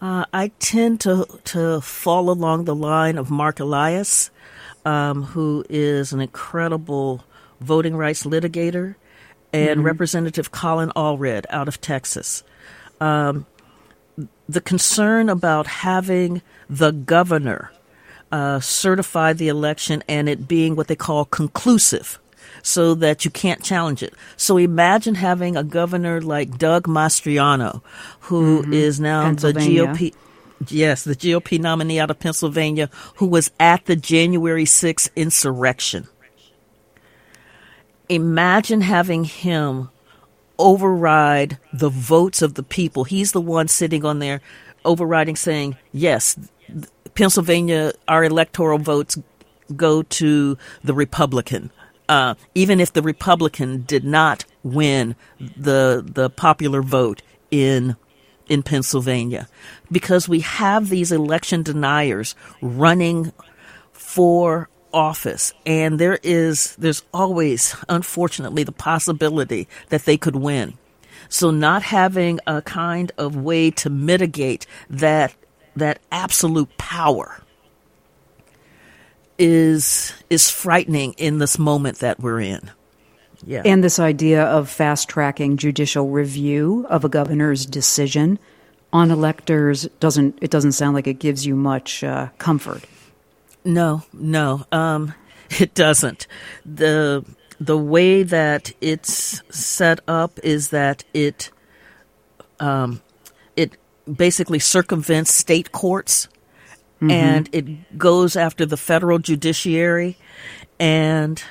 [0.00, 4.30] Uh, I tend to to fall along the line of Mark Elias,
[4.84, 7.24] um, who is an incredible
[7.60, 8.96] voting rights litigator,
[9.52, 9.86] and mm-hmm.
[9.86, 12.44] Representative Colin Allred out of Texas.
[13.00, 13.46] Um,
[14.48, 17.72] the concern about having the governor
[18.30, 22.18] uh, certify the election and it being what they call conclusive
[22.66, 24.12] so that you can't challenge it.
[24.36, 27.80] So imagine having a governor like Doug Mastriano,
[28.22, 28.72] who mm-hmm.
[28.72, 30.12] is now the GOP.
[30.68, 36.08] Yes, the GOP nominee out of Pennsylvania who was at the January 6th insurrection.
[38.08, 39.90] Imagine having him
[40.58, 43.04] override the votes of the people.
[43.04, 44.40] He's the one sitting on there
[44.84, 46.36] overriding saying, yes,
[47.14, 49.18] Pennsylvania, our electoral votes
[49.76, 51.70] go to the Republican
[52.08, 57.96] uh, even if the Republican did not win the the popular vote in
[58.48, 59.48] in Pennsylvania,
[59.90, 63.32] because we have these election deniers running
[63.92, 70.74] for office, and there is there's always, unfortunately, the possibility that they could win.
[71.28, 75.34] So, not having a kind of way to mitigate that
[75.74, 77.42] that absolute power
[79.38, 82.70] is is frightening in this moment that we're in.
[83.44, 83.62] Yeah.
[83.64, 88.38] And this idea of fast tracking judicial review of a governor's decision
[88.92, 92.84] on electors doesn't it doesn't sound like it gives you much uh, comfort.
[93.64, 95.14] No, no, um,
[95.60, 96.26] it doesn't.
[96.64, 97.24] the
[97.60, 101.50] The way that it's set up is that it
[102.58, 103.02] um,
[103.56, 103.76] it
[104.12, 106.28] basically circumvents state courts
[106.96, 107.10] Mm-hmm.
[107.10, 110.16] and it goes after the federal judiciary
[110.80, 111.42] and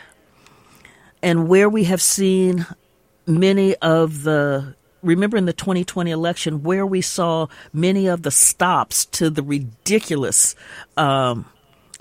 [1.21, 2.65] and where we have seen
[3.27, 9.05] many of the remember in the 2020 election where we saw many of the stops
[9.05, 10.55] to the ridiculous
[10.97, 11.45] um,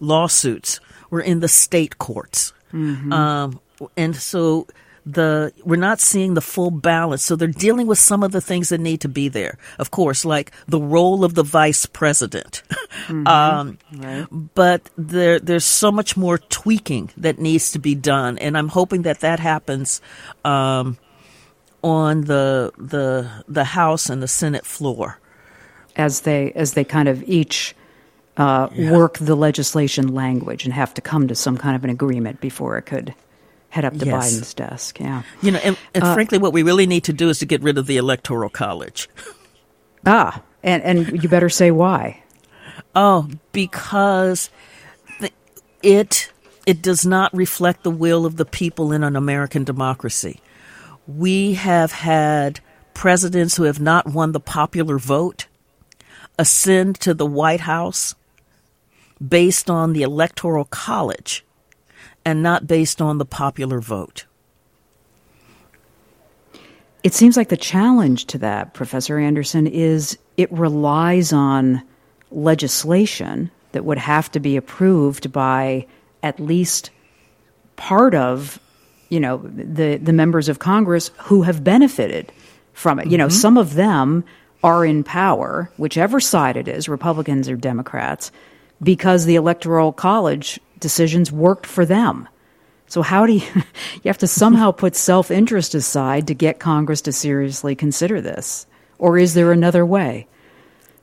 [0.00, 0.80] lawsuits
[1.10, 3.12] were in the state courts mm-hmm.
[3.12, 3.60] um,
[3.94, 4.66] and so
[5.06, 7.22] the we're not seeing the full balance.
[7.22, 9.58] So they're dealing with some of the things that need to be there.
[9.78, 12.62] Of course, like the role of the vice president.
[13.08, 13.26] Mm-hmm.
[13.26, 14.26] um, right.
[14.54, 19.02] But there there's so much more tweaking that needs to be done, and I'm hoping
[19.02, 20.00] that that happens.
[20.44, 20.96] Um,
[21.82, 25.18] on the the the House and the Senate floor,
[25.96, 27.74] as they as they kind of each
[28.36, 28.92] uh, yeah.
[28.92, 32.78] work the legislation language and have to come to some kind of an agreement before
[32.78, 33.14] it could
[33.74, 34.32] head up to yes.
[34.32, 35.00] Biden's desk.
[35.00, 35.24] Yeah.
[35.42, 37.60] You know, and, and uh, frankly, what we really need to do is to get
[37.60, 39.08] rid of the Electoral College.
[40.06, 42.22] ah, and, and you better say why.
[42.94, 44.48] Oh, because
[45.18, 45.32] the,
[45.82, 46.30] it
[46.66, 50.40] it does not reflect the will of the people in an American democracy.
[51.08, 52.60] We have had
[52.94, 55.48] presidents who have not won the popular vote
[56.38, 58.14] ascend to the White House
[59.26, 61.43] based on the Electoral College
[62.24, 64.26] and not based on the popular vote.
[67.02, 71.82] It seems like the challenge to that, Professor Anderson, is it relies on
[72.30, 75.86] legislation that would have to be approved by
[76.22, 76.90] at least
[77.76, 78.58] part of
[79.10, 82.32] you know the the members of Congress who have benefited
[82.72, 83.02] from it.
[83.02, 83.10] Mm-hmm.
[83.12, 83.38] You know, mm-hmm.
[83.38, 84.24] some of them
[84.62, 88.32] are in power, whichever side it is, Republicans or Democrats,
[88.82, 92.28] because the electoral college decisions worked for them.
[92.86, 97.12] So how do you you have to somehow put self-interest aside to get Congress to
[97.12, 98.66] seriously consider this?
[98.98, 100.28] Or is there another way?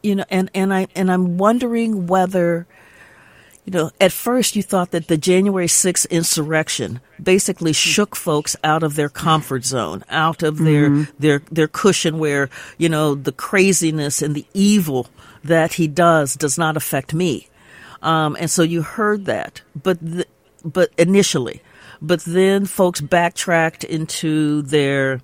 [0.03, 2.67] You know, and and I and I'm wondering whether
[3.65, 8.81] you know, at first you thought that the January 6th insurrection basically shook folks out
[8.81, 11.11] of their comfort zone, out of their mm-hmm.
[11.19, 15.07] their their cushion where, you know, the craziness and the evil
[15.43, 17.47] that he does does not affect me.
[18.01, 20.25] Um, and so you heard that, but the,
[20.63, 21.61] but initially,
[22.01, 25.21] but then folks backtracked into their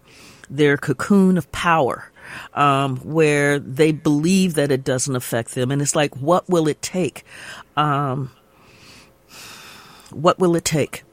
[0.49, 2.11] their cocoon of power,
[2.53, 5.71] um, where they believe that it doesn't affect them.
[5.71, 7.23] And it's like, what will it take?
[7.75, 8.31] Um,
[10.11, 11.03] what will it take?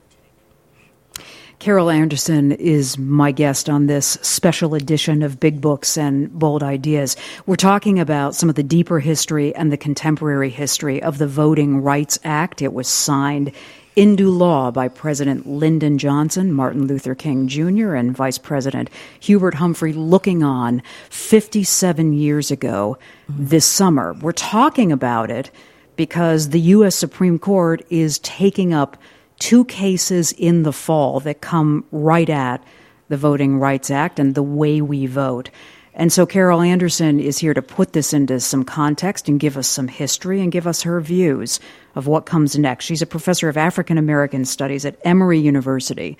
[1.64, 7.16] Carol Anderson is my guest on this special edition of Big Books and Bold Ideas.
[7.46, 11.80] We're talking about some of the deeper history and the contemporary history of the Voting
[11.80, 12.60] Rights Act.
[12.60, 13.50] It was signed
[13.96, 19.94] into law by President Lyndon Johnson, Martin Luther King Jr., and Vice President Hubert Humphrey
[19.94, 24.12] looking on 57 years ago this summer.
[24.20, 25.50] We're talking about it
[25.96, 26.94] because the U.S.
[26.94, 28.98] Supreme Court is taking up
[29.38, 32.62] two cases in the fall that come right at
[33.08, 35.50] the Voting Rights Act and the way we vote.
[35.96, 39.68] And so Carol Anderson is here to put this into some context and give us
[39.68, 41.60] some history and give us her views
[41.94, 42.84] of what comes next.
[42.84, 46.18] She's a professor of African American studies at Emory University,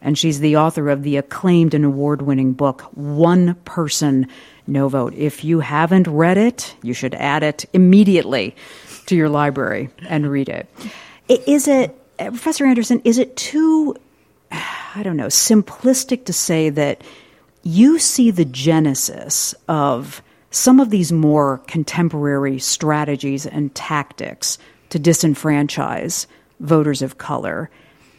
[0.00, 4.28] and she's the author of the acclaimed and award winning book, One Person,
[4.68, 5.14] No Vote.
[5.14, 8.54] If you haven't read it, you should add it immediately
[9.06, 10.68] to your library and read it.
[11.28, 13.96] Is it Uh, Professor Anderson, is it too,
[14.50, 17.02] I don't know, simplistic to say that
[17.62, 24.58] you see the genesis of some of these more contemporary strategies and tactics
[24.90, 26.26] to disenfranchise
[26.60, 27.68] voters of color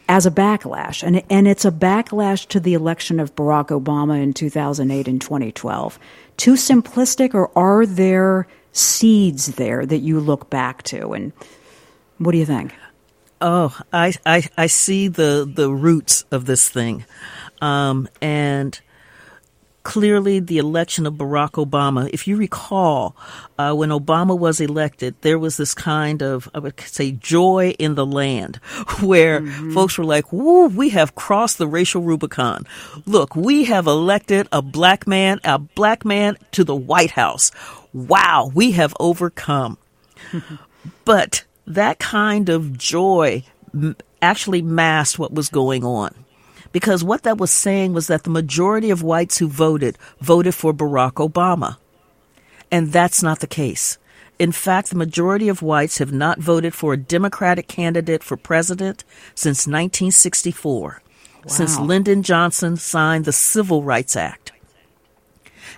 [0.08, 1.02] as a backlash.
[1.02, 5.98] And, and it's a backlash to the election of Barack Obama in 2008 and 2012.
[6.36, 11.12] Too simplistic, or are there seeds there that you look back to?
[11.12, 11.32] And
[12.18, 12.74] what do you think?
[13.40, 17.04] Oh, I, I, I see the, the roots of this thing.
[17.60, 18.78] Um, and
[19.88, 23.16] clearly the election of Barack Obama, if you recall,
[23.58, 27.94] uh, when Obama was elected, there was this kind of, I would say, joy in
[27.94, 28.56] the land
[29.00, 29.72] where mm-hmm.
[29.72, 32.66] folks were like, woo, we have crossed the racial Rubicon.
[33.06, 37.50] Look, we have elected a black man, a black man to the White House.
[37.94, 39.78] Wow, we have overcome.
[41.06, 43.44] but that kind of joy
[44.22, 46.14] actually masked what was going on.
[46.72, 50.74] Because what that was saying was that the majority of whites who voted voted for
[50.74, 51.76] Barack Obama.
[52.70, 53.98] And that's not the case.
[54.38, 59.02] In fact, the majority of whites have not voted for a Democratic candidate for president
[59.34, 61.42] since 1964, wow.
[61.46, 64.52] since Lyndon Johnson signed the Civil Rights Act.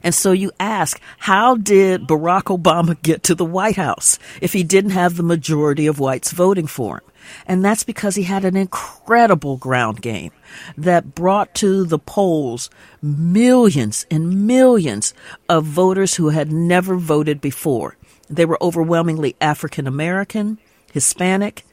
[0.03, 4.63] And so you ask, how did Barack Obama get to the White House if he
[4.63, 7.05] didn't have the majority of whites voting for him?
[7.47, 10.33] And that's because he had an incredible ground game
[10.77, 12.71] that brought to the polls
[13.03, 15.15] millions and millions
[15.49, 17.97] of voters who had never voted before.
[18.29, 20.59] They were overwhelmingly African American,
[20.93, 21.65] Hispanic,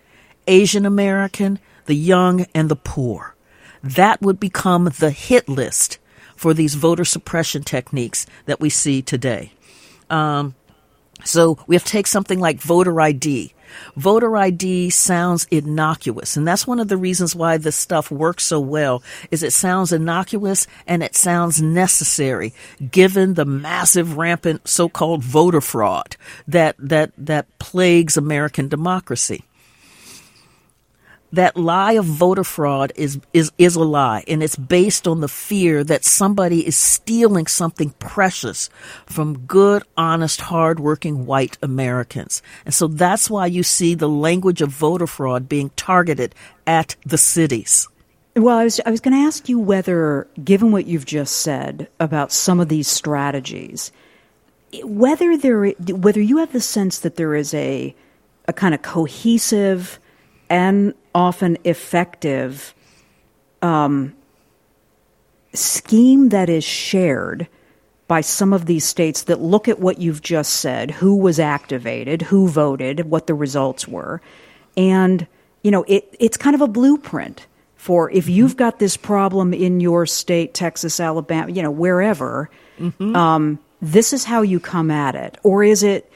[0.47, 3.35] Asian American, the young, and the poor.
[3.83, 5.99] That would become the hit list
[6.37, 9.51] for these voter suppression techniques that we see today.
[10.09, 10.55] Um,
[11.25, 13.53] so we have to take something like voter ID.
[13.97, 18.61] Voter ID sounds innocuous, and that's one of the reasons why this stuff works so
[18.61, 19.03] well.
[19.29, 22.53] Is it sounds innocuous and it sounds necessary,
[22.91, 26.15] given the massive, rampant so-called voter fraud
[26.47, 29.43] that that that plagues American democracy
[31.37, 35.27] that lie of voter fraud is, is, is a lie, and it's based on the
[35.27, 38.69] fear that somebody is stealing something precious
[39.05, 42.41] from good, honest, hardworking white Americans.
[42.65, 46.33] And so that's why you see the language of voter fraud being targeted
[46.65, 47.87] at the cities.
[48.35, 51.87] Well, I was, I was going to ask you whether, given what you've just said
[51.99, 53.91] about some of these strategies,
[54.83, 57.95] whether there, whether you have the sense that there is a,
[58.47, 59.99] a kind of cohesive
[60.49, 62.75] and often effective
[63.63, 64.15] um,
[65.51, 67.47] scheme that is shared
[68.07, 72.21] by some of these states that look at what you've just said who was activated,
[72.21, 74.21] who voted, what the results were.
[74.77, 75.25] And,
[75.63, 78.33] you know, it, it's kind of a blueprint for if mm-hmm.
[78.33, 82.47] you've got this problem in your state, Texas, Alabama, you know, wherever,
[82.79, 83.15] mm-hmm.
[83.15, 85.39] um, this is how you come at it.
[85.41, 86.11] Or is it,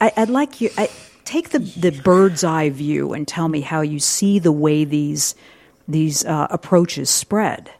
[0.00, 0.88] I, would like you, I,
[1.26, 5.34] take the, the bird's eye view and tell me how you see the way these
[5.86, 7.70] these uh, approaches spread.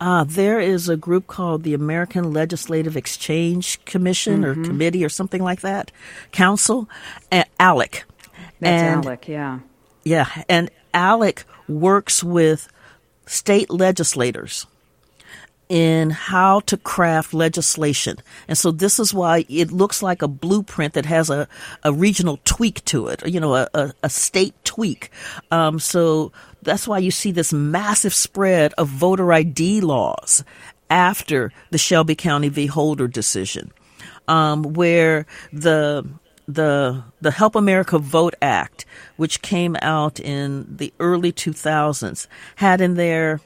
[0.00, 4.62] Uh, there is a group called the American Legislative Exchange Commission mm-hmm.
[4.62, 5.90] or Committee or something like that,
[6.30, 6.88] Council,
[7.32, 8.04] uh, ALEC.
[8.60, 9.58] That's and, ALEC, yeah.
[10.04, 12.68] Yeah, and ALEC works with
[13.26, 14.66] state legislators
[15.68, 18.16] in how to craft legislation.
[18.48, 21.46] And so this is why it looks like a blueprint that has a,
[21.82, 25.10] a regional tweak to it, you know, a, a, a state tweak.
[25.50, 30.42] Um, so that's why you see this massive spread of voter ID laws
[30.90, 32.66] after the Shelby County v.
[32.66, 33.70] Holder decision,
[34.26, 36.06] um, where the
[36.46, 42.94] the the Help America Vote Act, which came out in the early 2000s, had in
[42.94, 43.40] there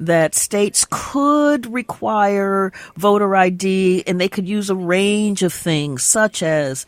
[0.00, 6.42] that states could require voter ID and they could use a range of things such
[6.42, 6.86] as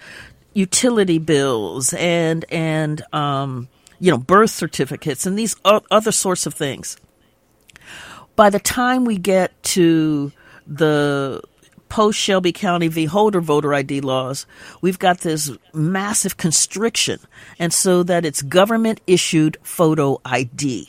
[0.55, 3.69] utility bills and and um,
[4.01, 6.97] you know birth certificates and these other sorts of things.
[8.35, 10.33] By the time we get to
[10.67, 11.43] the
[11.91, 13.05] post Shelby County v.
[13.05, 14.47] Holder voter ID laws,
[14.81, 17.19] we've got this massive constriction,
[17.59, 20.89] and so that it's government issued photo ID.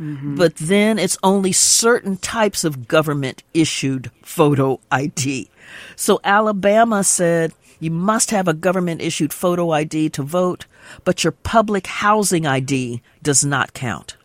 [0.00, 0.36] Mm-hmm.
[0.36, 5.50] But then it's only certain types of government issued photo ID.
[5.96, 10.66] So Alabama said you must have a government issued photo ID to vote,
[11.04, 14.16] but your public housing ID does not count.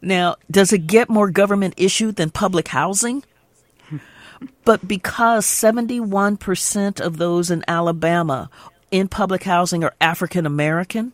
[0.00, 3.24] Now, does it get more government issued than public housing?
[4.64, 8.48] But because 71% of those in Alabama
[8.92, 11.12] in public housing are African American,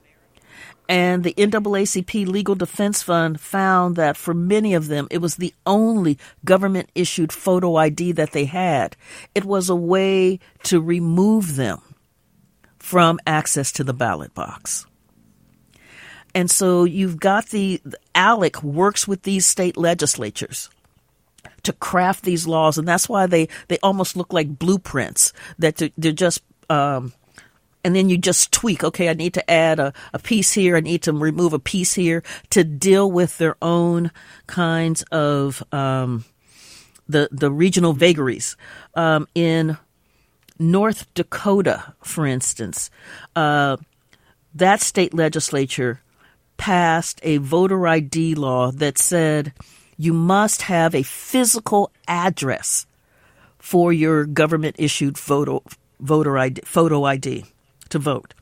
[0.89, 5.55] and the NAACP Legal Defense Fund found that for many of them, it was the
[5.65, 8.97] only government issued photo ID that they had.
[9.35, 11.81] It was a way to remove them
[12.79, 14.85] from access to the ballot box.
[16.35, 17.81] And so you've got the,
[18.15, 20.69] ALEC works with these state legislatures
[21.63, 25.33] to craft these laws, and that's why they they almost look like blueprints.
[25.59, 27.13] That they're just um,
[27.85, 28.83] and then you just tweak.
[28.83, 30.77] Okay, I need to add a, a piece here.
[30.77, 34.11] I need to remove a piece here to deal with their own
[34.47, 36.25] kinds of um,
[37.07, 38.57] the the regional vagaries.
[38.95, 39.77] Um, in
[40.59, 42.91] North Dakota, for instance,
[43.37, 43.77] uh,
[44.55, 46.01] that state legislature
[46.57, 49.53] passed a voter ID law that said
[49.97, 52.87] you must have a physical address
[53.59, 55.63] for your government issued photo
[56.01, 57.45] voter ID, photo ID
[57.95, 58.35] to vote.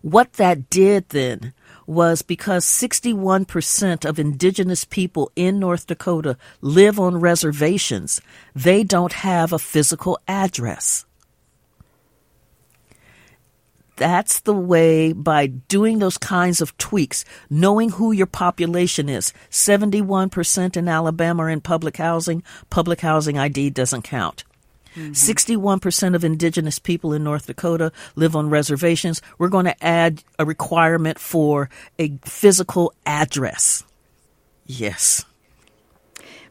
[0.00, 1.52] What that did then
[1.86, 8.20] was because 61% of indigenous people in North Dakota live on reservations,
[8.54, 11.04] they don't have a physical address.
[13.96, 19.34] That's the way by doing those kinds of tweaks, knowing who your population is.
[19.50, 22.42] 71% in Alabama are in public housing.
[22.70, 24.44] Public housing ID doesn't count.
[24.96, 25.12] Mm-hmm.
[25.12, 29.22] 61% of indigenous people in North Dakota live on reservations.
[29.38, 33.84] We're going to add a requirement for a physical address.
[34.66, 35.24] Yes.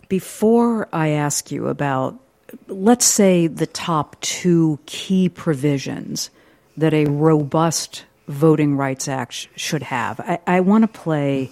[0.07, 2.19] Before I ask you about,
[2.67, 6.29] let's say, the top two key provisions
[6.77, 10.19] that a robust Voting Rights Act should have.
[10.19, 11.51] I, I want to play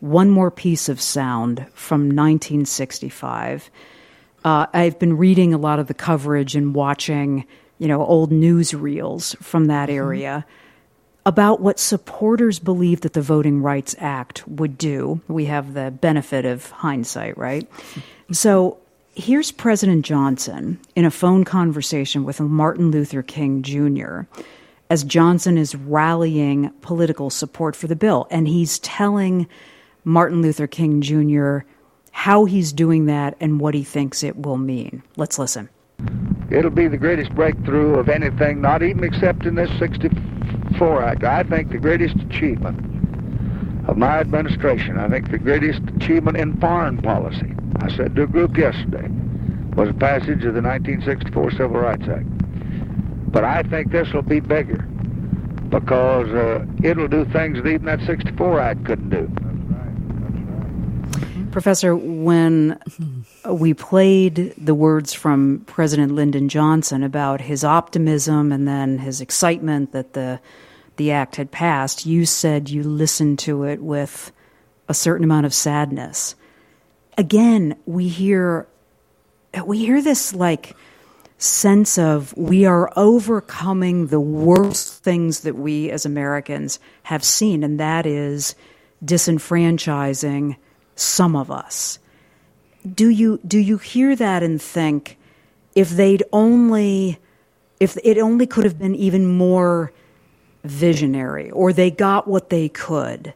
[0.00, 3.70] one more piece of sound from 1965.
[4.46, 7.44] Uh, I've been reading a lot of the coverage and watching,
[7.78, 9.98] you know, old newsreels from that mm-hmm.
[9.98, 10.46] area
[11.24, 15.20] about what supporters believe that the Voting Rights Act would do.
[15.26, 17.68] We have the benefit of hindsight, right?
[18.32, 18.78] So
[19.14, 24.22] here's President Johnson in a phone conversation with Martin Luther King Jr
[24.90, 28.26] as Johnson is rallying political support for the bill.
[28.30, 29.48] And he's telling
[30.04, 31.60] Martin Luther King Jr.
[32.16, 35.02] how he's doing that and what he thinks it will mean.
[35.16, 35.68] Let's listen.
[36.50, 41.24] It'll be the greatest breakthrough of anything, not even except in this 64 Act.
[41.24, 42.78] I think the greatest achievement
[43.86, 48.26] of my administration, I think the greatest achievement in foreign policy, I said to a
[48.26, 49.08] group yesterday,
[49.76, 52.26] was passage of the 1964 Civil Rights Act.
[53.30, 54.78] But I think this will be bigger
[55.68, 59.45] because uh, it'll do things that even that 64 Act couldn't do.
[61.56, 62.78] Professor, when
[63.48, 69.92] we played the words from President Lyndon Johnson about his optimism and then his excitement
[69.92, 70.38] that the
[70.96, 74.32] the act had passed, you said you listened to it with
[74.86, 76.34] a certain amount of sadness.
[77.16, 78.66] Again, we hear
[79.64, 80.76] we hear this like
[81.38, 87.80] sense of we are overcoming the worst things that we as Americans have seen, and
[87.80, 88.54] that is
[89.02, 90.56] disenfranchising
[90.96, 91.98] some of us.
[92.94, 95.16] Do you do you hear that and think
[95.74, 97.18] if they'd only
[97.78, 99.92] if it only could have been even more
[100.64, 103.32] visionary or they got what they could?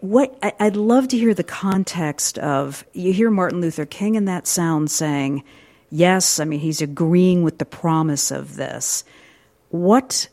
[0.00, 4.46] What I'd love to hear the context of you hear Martin Luther King in that
[4.46, 5.44] sound saying
[5.90, 9.04] yes, I mean, he's agreeing with the promise of this.
[9.68, 10.28] What,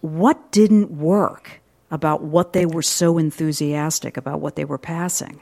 [0.00, 1.60] what didn't work
[1.90, 5.40] about what they were so enthusiastic about what they were passing?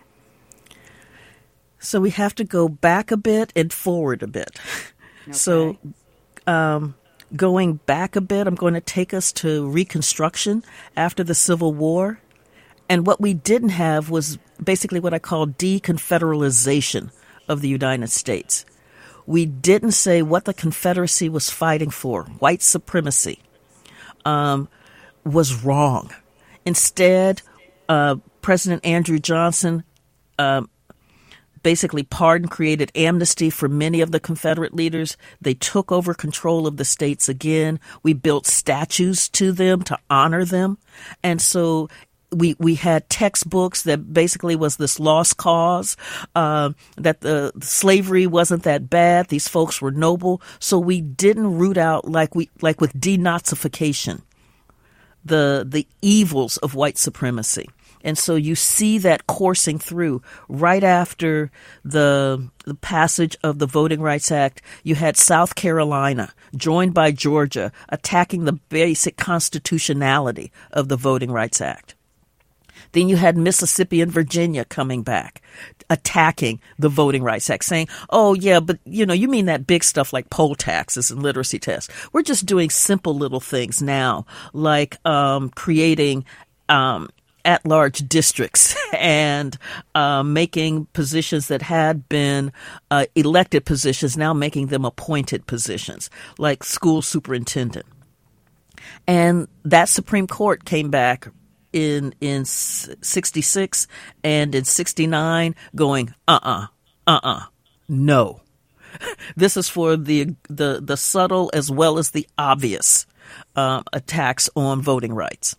[1.85, 4.59] So we have to go back a bit and forward a bit.
[5.25, 5.33] Okay.
[5.33, 5.79] So,
[6.47, 6.95] um,
[7.35, 10.65] going back a bit, I'm going to take us to Reconstruction
[10.97, 12.21] after the Civil War.
[12.89, 17.11] And what we didn't have was basically what I call deconfederalization
[17.49, 18.65] of the United States.
[19.27, 23.41] We didn't say what the Confederacy was fighting for, white supremacy,
[24.25, 24.69] um,
[25.25, 26.11] was wrong.
[26.67, 27.41] Instead,
[27.89, 29.85] uh, President Andrew Johnson
[30.39, 30.69] um,
[31.65, 35.17] basically pardon created amnesty for many of the Confederate leaders.
[35.41, 37.81] They took over control of the states again.
[38.05, 40.79] We built statues to them to honor them.
[41.25, 41.89] And so
[42.31, 45.97] we we had textbooks that basically was this lost cause
[46.35, 49.29] uh, that the, slavery wasn't that bad.
[49.29, 54.23] These folks were noble, so we didn't root out like we like with denazification
[55.25, 57.69] the the evils of white supremacy.
[58.05, 61.51] And so you see that coursing through right after
[61.85, 64.63] the, the passage of the Voting Rights Act.
[64.85, 71.61] You had South Carolina, joined by Georgia, attacking the basic constitutionality of the Voting Rights
[71.61, 71.95] Act.
[72.93, 75.43] Then you had Mississippi and Virginia coming back,
[75.91, 79.83] attacking the Voting Rights Act, saying, oh, yeah, but you know, you mean that big
[79.83, 81.93] stuff like poll taxes and literacy tests.
[82.13, 86.25] We're just doing simple little things now, like um, creating
[86.69, 87.09] um,
[87.45, 89.57] at large districts and
[89.95, 92.53] uh, making positions that had been
[92.91, 97.87] uh, elected positions, now making them appointed positions, like school superintendent.
[99.07, 101.29] And that Supreme Court came back
[101.75, 103.87] in in 66
[104.23, 106.67] and in 69 going uh-uh
[107.07, 107.41] uh-uh
[107.89, 108.41] no
[109.37, 113.07] this is for the the the subtle as well as the obvious
[113.57, 115.57] um, attacks on voting rights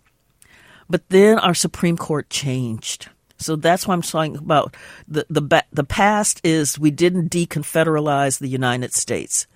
[0.88, 3.08] but then our supreme court changed
[3.38, 4.74] so that's why I'm talking about
[5.06, 9.46] the the the past is we didn't deconfederalize the United States.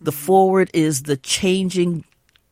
[0.00, 2.04] The forward is the changing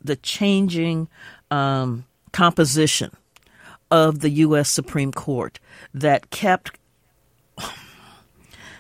[0.03, 1.09] the changing
[1.51, 3.13] um, composition
[3.91, 4.71] of the U.S.
[4.71, 5.61] Supreme Court
[5.93, 6.79] that kept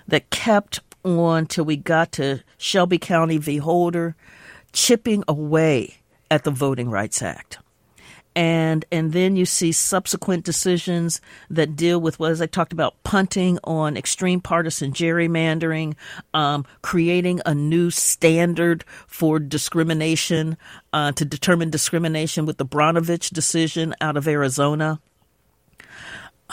[0.09, 3.59] that kept on till we got to Shelby County v.
[3.59, 4.17] Holder,
[4.73, 5.97] chipping away
[6.31, 7.59] at the Voting Rights Act.
[8.39, 11.21] And and then you see subsequent decisions
[11.51, 15.97] that deal with what as I talked about punting on extreme partisan gerrymandering,
[16.33, 20.57] um, creating a new standard for discrimination
[20.93, 25.01] uh, to determine discrimination with the Brnovich decision out of Arizona.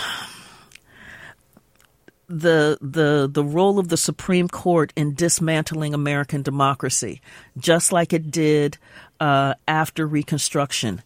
[2.27, 7.21] the the the role of the Supreme Court in dismantling American democracy,
[7.59, 8.79] just like it did
[9.19, 11.03] uh, after Reconstruction,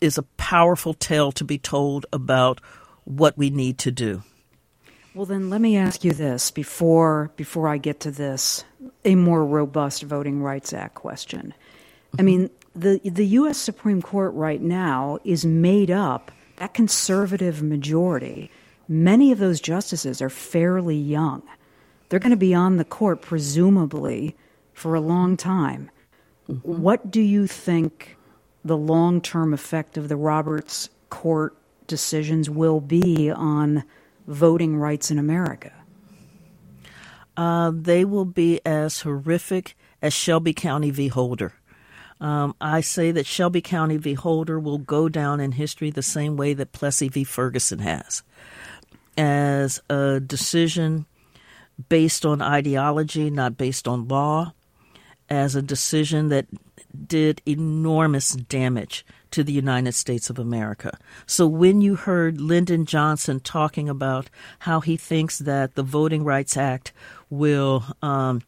[0.00, 2.60] is a powerful tale to be told about
[3.04, 4.22] what we need to do.
[5.14, 8.64] Well, then let me ask you this before before I get to this
[9.04, 11.54] a more robust Voting Rights Act question.
[12.18, 13.58] I mean, the the U.S.
[13.58, 18.50] Supreme Court right now is made up that conservative majority.
[18.86, 21.42] Many of those justices are fairly young.
[22.08, 24.36] They're going to be on the court presumably
[24.72, 25.90] for a long time.
[26.48, 26.82] Mm-hmm.
[26.82, 28.17] What do you think
[28.68, 31.56] the long term effect of the Roberts Court
[31.86, 33.82] decisions will be on
[34.26, 35.72] voting rights in America?
[37.36, 41.08] Uh, they will be as horrific as Shelby County v.
[41.08, 41.54] Holder.
[42.20, 44.14] Um, I say that Shelby County v.
[44.14, 47.22] Holder will go down in history the same way that Plessy v.
[47.22, 48.22] Ferguson has,
[49.16, 51.06] as a decision
[51.88, 54.52] based on ideology, not based on law,
[55.30, 56.46] as a decision that
[57.06, 60.98] did enormous damage to the United States of America.
[61.26, 64.30] So when you heard Lyndon Johnson talking about
[64.60, 66.92] how he thinks that the Voting Rights Act
[67.30, 68.42] will um,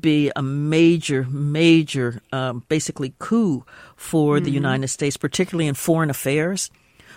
[0.00, 3.64] be a major, major, um, basically coup
[3.96, 4.44] for mm-hmm.
[4.44, 6.70] the United States, particularly in foreign affairs.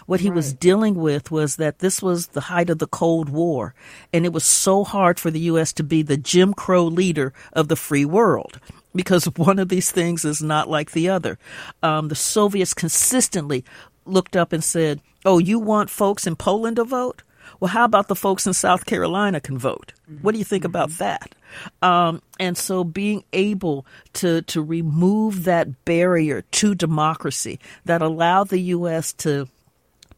[0.06, 0.36] What he right.
[0.36, 3.76] was dealing with was that this was the height of the Cold War,
[4.14, 5.74] and it was so hard for the U.S.
[5.74, 8.62] to be the Jim Crow leader of the free world
[8.96, 11.38] because one of these things is not like the other.
[11.84, 13.64] Um, the Soviets consistently
[14.06, 17.24] looked up and said, Oh, you want folks in Poland to vote?
[17.60, 19.94] Well, how about the folks in South Carolina can vote?
[20.22, 21.00] What do you think about mm-hmm.
[21.00, 21.36] that?
[21.82, 28.60] Um, and so being able to, to remove that barrier to democracy that allowed the
[28.60, 29.14] U.S.
[29.14, 29.48] to,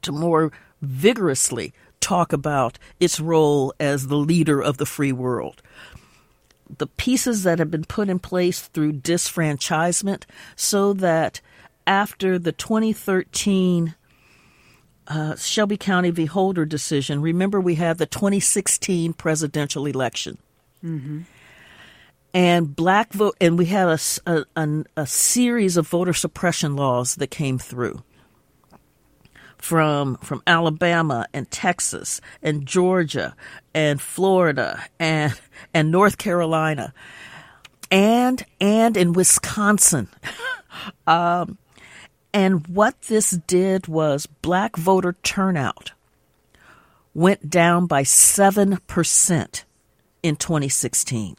[0.01, 0.51] to more
[0.82, 5.61] vigorously talk about its role as the leader of the free world.
[6.78, 10.24] The pieces that have been put in place through disfranchisement
[10.55, 11.41] so that
[11.88, 13.95] after the 2013
[15.07, 16.26] uh, Shelby County v.
[16.26, 20.38] Holder decision, remember we had the 2016 presidential election.
[20.84, 21.22] Mm-hmm.
[22.32, 27.32] And black vote, and we had a, a, a series of voter suppression laws that
[27.32, 28.03] came through
[29.60, 33.36] from from Alabama and Texas and Georgia
[33.74, 35.39] and Florida and
[35.74, 36.93] and North Carolina
[37.91, 40.07] and and in Wisconsin.
[41.07, 41.57] um,
[42.34, 45.91] and what this did was black voter turnout
[47.14, 49.64] went down by 7%
[50.22, 51.36] in 2016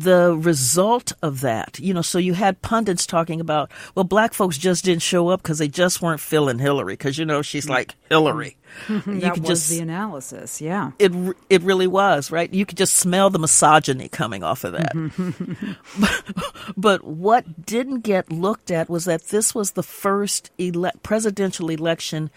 [0.00, 4.56] the result of that, you know, so you had pundits talking about, well, black folks
[4.56, 7.94] just didn't show up because they just weren't feeling Hillary because you know she's like
[8.08, 8.56] Hillary.
[8.86, 9.18] Mm-hmm.
[9.18, 10.92] that was just, the analysis, yeah.
[10.98, 11.12] It
[11.50, 12.52] it really was right.
[12.52, 14.92] You could just smell the misogyny coming off of that.
[14.94, 16.70] but, mm-hmm.
[16.76, 22.30] but, what didn't get looked at was that this was the first ele- presidential election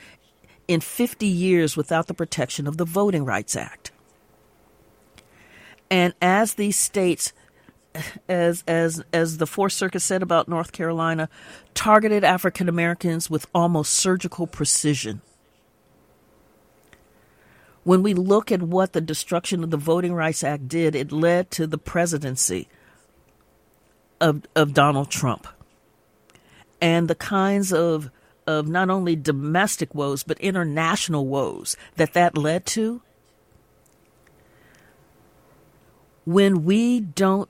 [0.68, 3.92] in 50 years without the protection of the Voting Rights Act.
[5.90, 7.32] And as these states
[8.28, 11.30] as as as the Fourth Circuit said about North Carolina,
[11.74, 15.22] targeted African Americans with almost surgical precision.
[17.84, 21.52] When we look at what the destruction of the Voting Rights Act did, it led
[21.52, 22.68] to the presidency
[24.22, 25.48] of of Donald Trump.
[26.82, 28.10] And the kinds of
[28.48, 33.02] of not only domestic woes but international woes that that led to
[36.26, 37.50] when we don't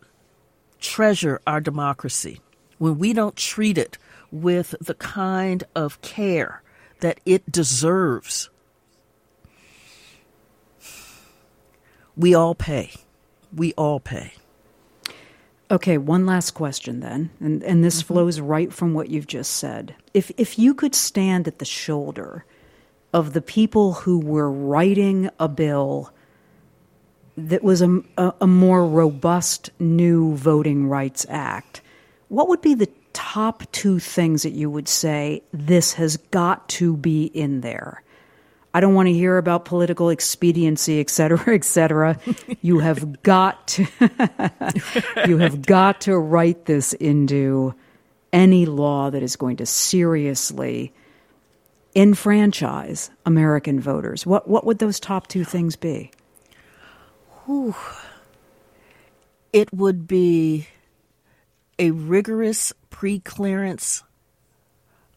[0.83, 2.41] treasure our democracy,
[2.77, 3.97] when we don't treat it
[4.31, 6.61] with the kind of care
[6.99, 8.49] that it deserves,
[12.15, 12.91] we all pay.
[13.55, 14.33] We all pay.
[15.71, 18.13] Okay, one last question then, and and this mm-hmm.
[18.13, 19.95] flows right from what you've just said.
[20.13, 22.45] If if you could stand at the shoulder
[23.11, 26.11] of the people who were writing a bill
[27.37, 31.81] that was a, a, a more robust new Voting Rights Act,
[32.27, 36.95] what would be the top two things that you would say this has got to
[36.97, 38.03] be in there?
[38.75, 42.17] I don't want to hear about political expediency, et cetera, et cetera.
[42.61, 43.87] you have got to,
[45.27, 47.75] you have got to write this into
[48.31, 50.91] any law that is going to seriously
[51.95, 54.25] enfranchise American voters.
[54.25, 56.09] What what would those top two things be?
[57.45, 57.75] Whew.
[59.51, 60.67] It would be
[61.77, 64.03] a rigorous pre clearance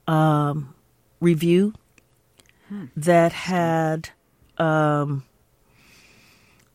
[0.07, 0.75] um,
[1.21, 1.75] review
[2.69, 2.87] hmm.
[2.97, 4.11] that had
[4.59, 5.25] um,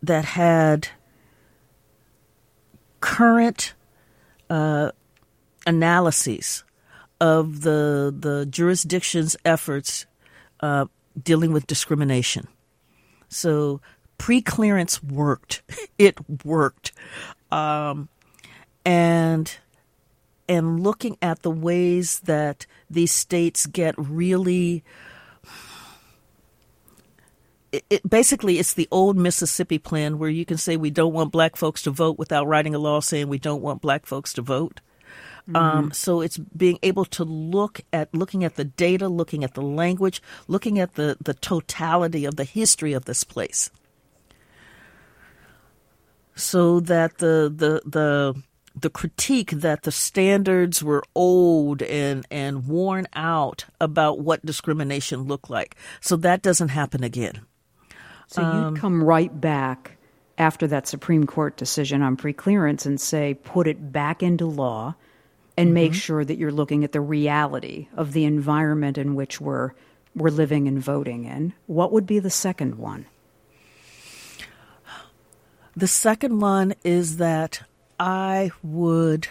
[0.01, 0.87] that had
[2.99, 3.73] current
[4.49, 4.91] uh,
[5.65, 6.63] analyses
[7.19, 10.05] of the the jurisdiction's efforts
[10.61, 10.85] uh,
[11.21, 12.47] dealing with discrimination.
[13.27, 13.81] So
[14.21, 15.63] pre-clearance worked.
[15.97, 16.93] It worked,
[17.51, 18.09] um,
[18.83, 19.55] and
[20.49, 24.83] and looking at the ways that these states get really.
[27.71, 31.31] It, it, basically it's the old Mississippi plan where you can say we don't want
[31.31, 34.41] black folks to vote without writing a law saying we don't want black folks to
[34.41, 34.81] vote.
[35.47, 35.55] Mm-hmm.
[35.55, 39.61] Um, so it's being able to look at looking at the data, looking at the
[39.61, 43.69] language, looking at the the totality of the history of this place
[46.41, 48.41] so that the the the
[48.79, 55.49] the critique that the standards were old and and worn out about what discrimination looked
[55.49, 55.75] like.
[55.99, 57.41] So that doesn't happen again.
[58.27, 59.97] So um, you come right back
[60.37, 64.95] after that Supreme Court decision on preclearance and say put it back into law
[65.57, 65.73] and mm-hmm.
[65.75, 69.71] make sure that you're looking at the reality of the environment in which we're
[70.15, 71.53] we're living and voting in.
[71.67, 73.05] What would be the second one?
[75.75, 77.63] The second one is that
[77.99, 79.27] I would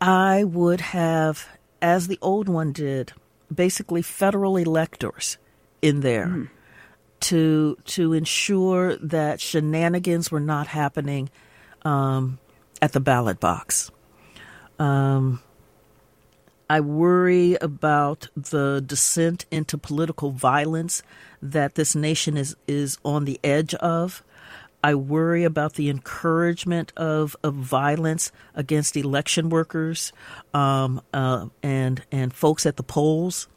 [0.00, 1.48] I would have
[1.80, 3.12] as the old one did
[3.54, 5.38] basically federal electors
[5.82, 6.48] in there mm.
[7.20, 11.28] to to ensure that shenanigans were not happening
[11.82, 12.38] um,
[12.80, 13.90] at the ballot box.
[14.78, 15.40] Um,
[16.72, 21.02] I worry about the descent into political violence
[21.42, 24.24] that this nation is, is on the edge of.
[24.82, 30.14] I worry about the encouragement of, of violence against election workers
[30.54, 33.48] um, uh, and and folks at the polls,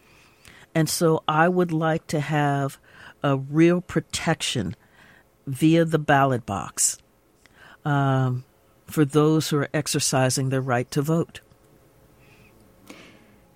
[0.76, 2.80] and so I would like to have
[3.24, 4.76] a real protection
[5.47, 6.97] via the ballot box
[7.86, 8.43] um,
[8.88, 11.39] for those who are exercising their right to vote.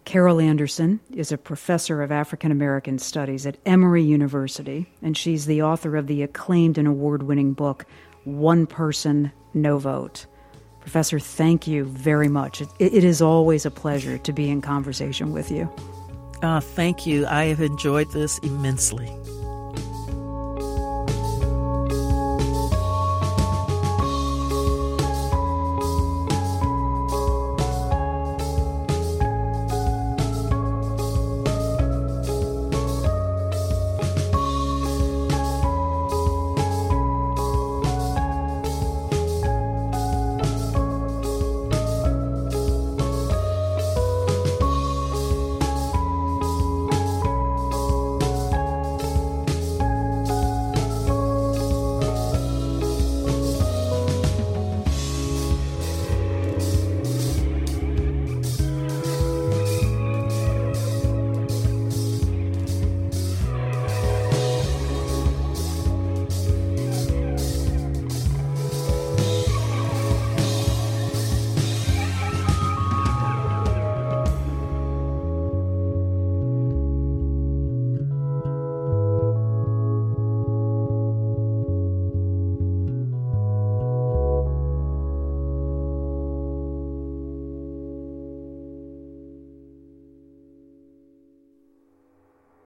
[0.10, 5.62] Carol Anderson is a professor of African American Studies at Emory University, and she's the
[5.62, 7.86] author of the acclaimed and award winning book,
[8.24, 10.26] One Person, No Vote.
[10.80, 12.60] Professor, thank you very much.
[12.60, 15.72] It, it is always a pleasure to be in conversation with you.
[16.42, 17.28] Uh, thank you.
[17.28, 19.16] I have enjoyed this immensely.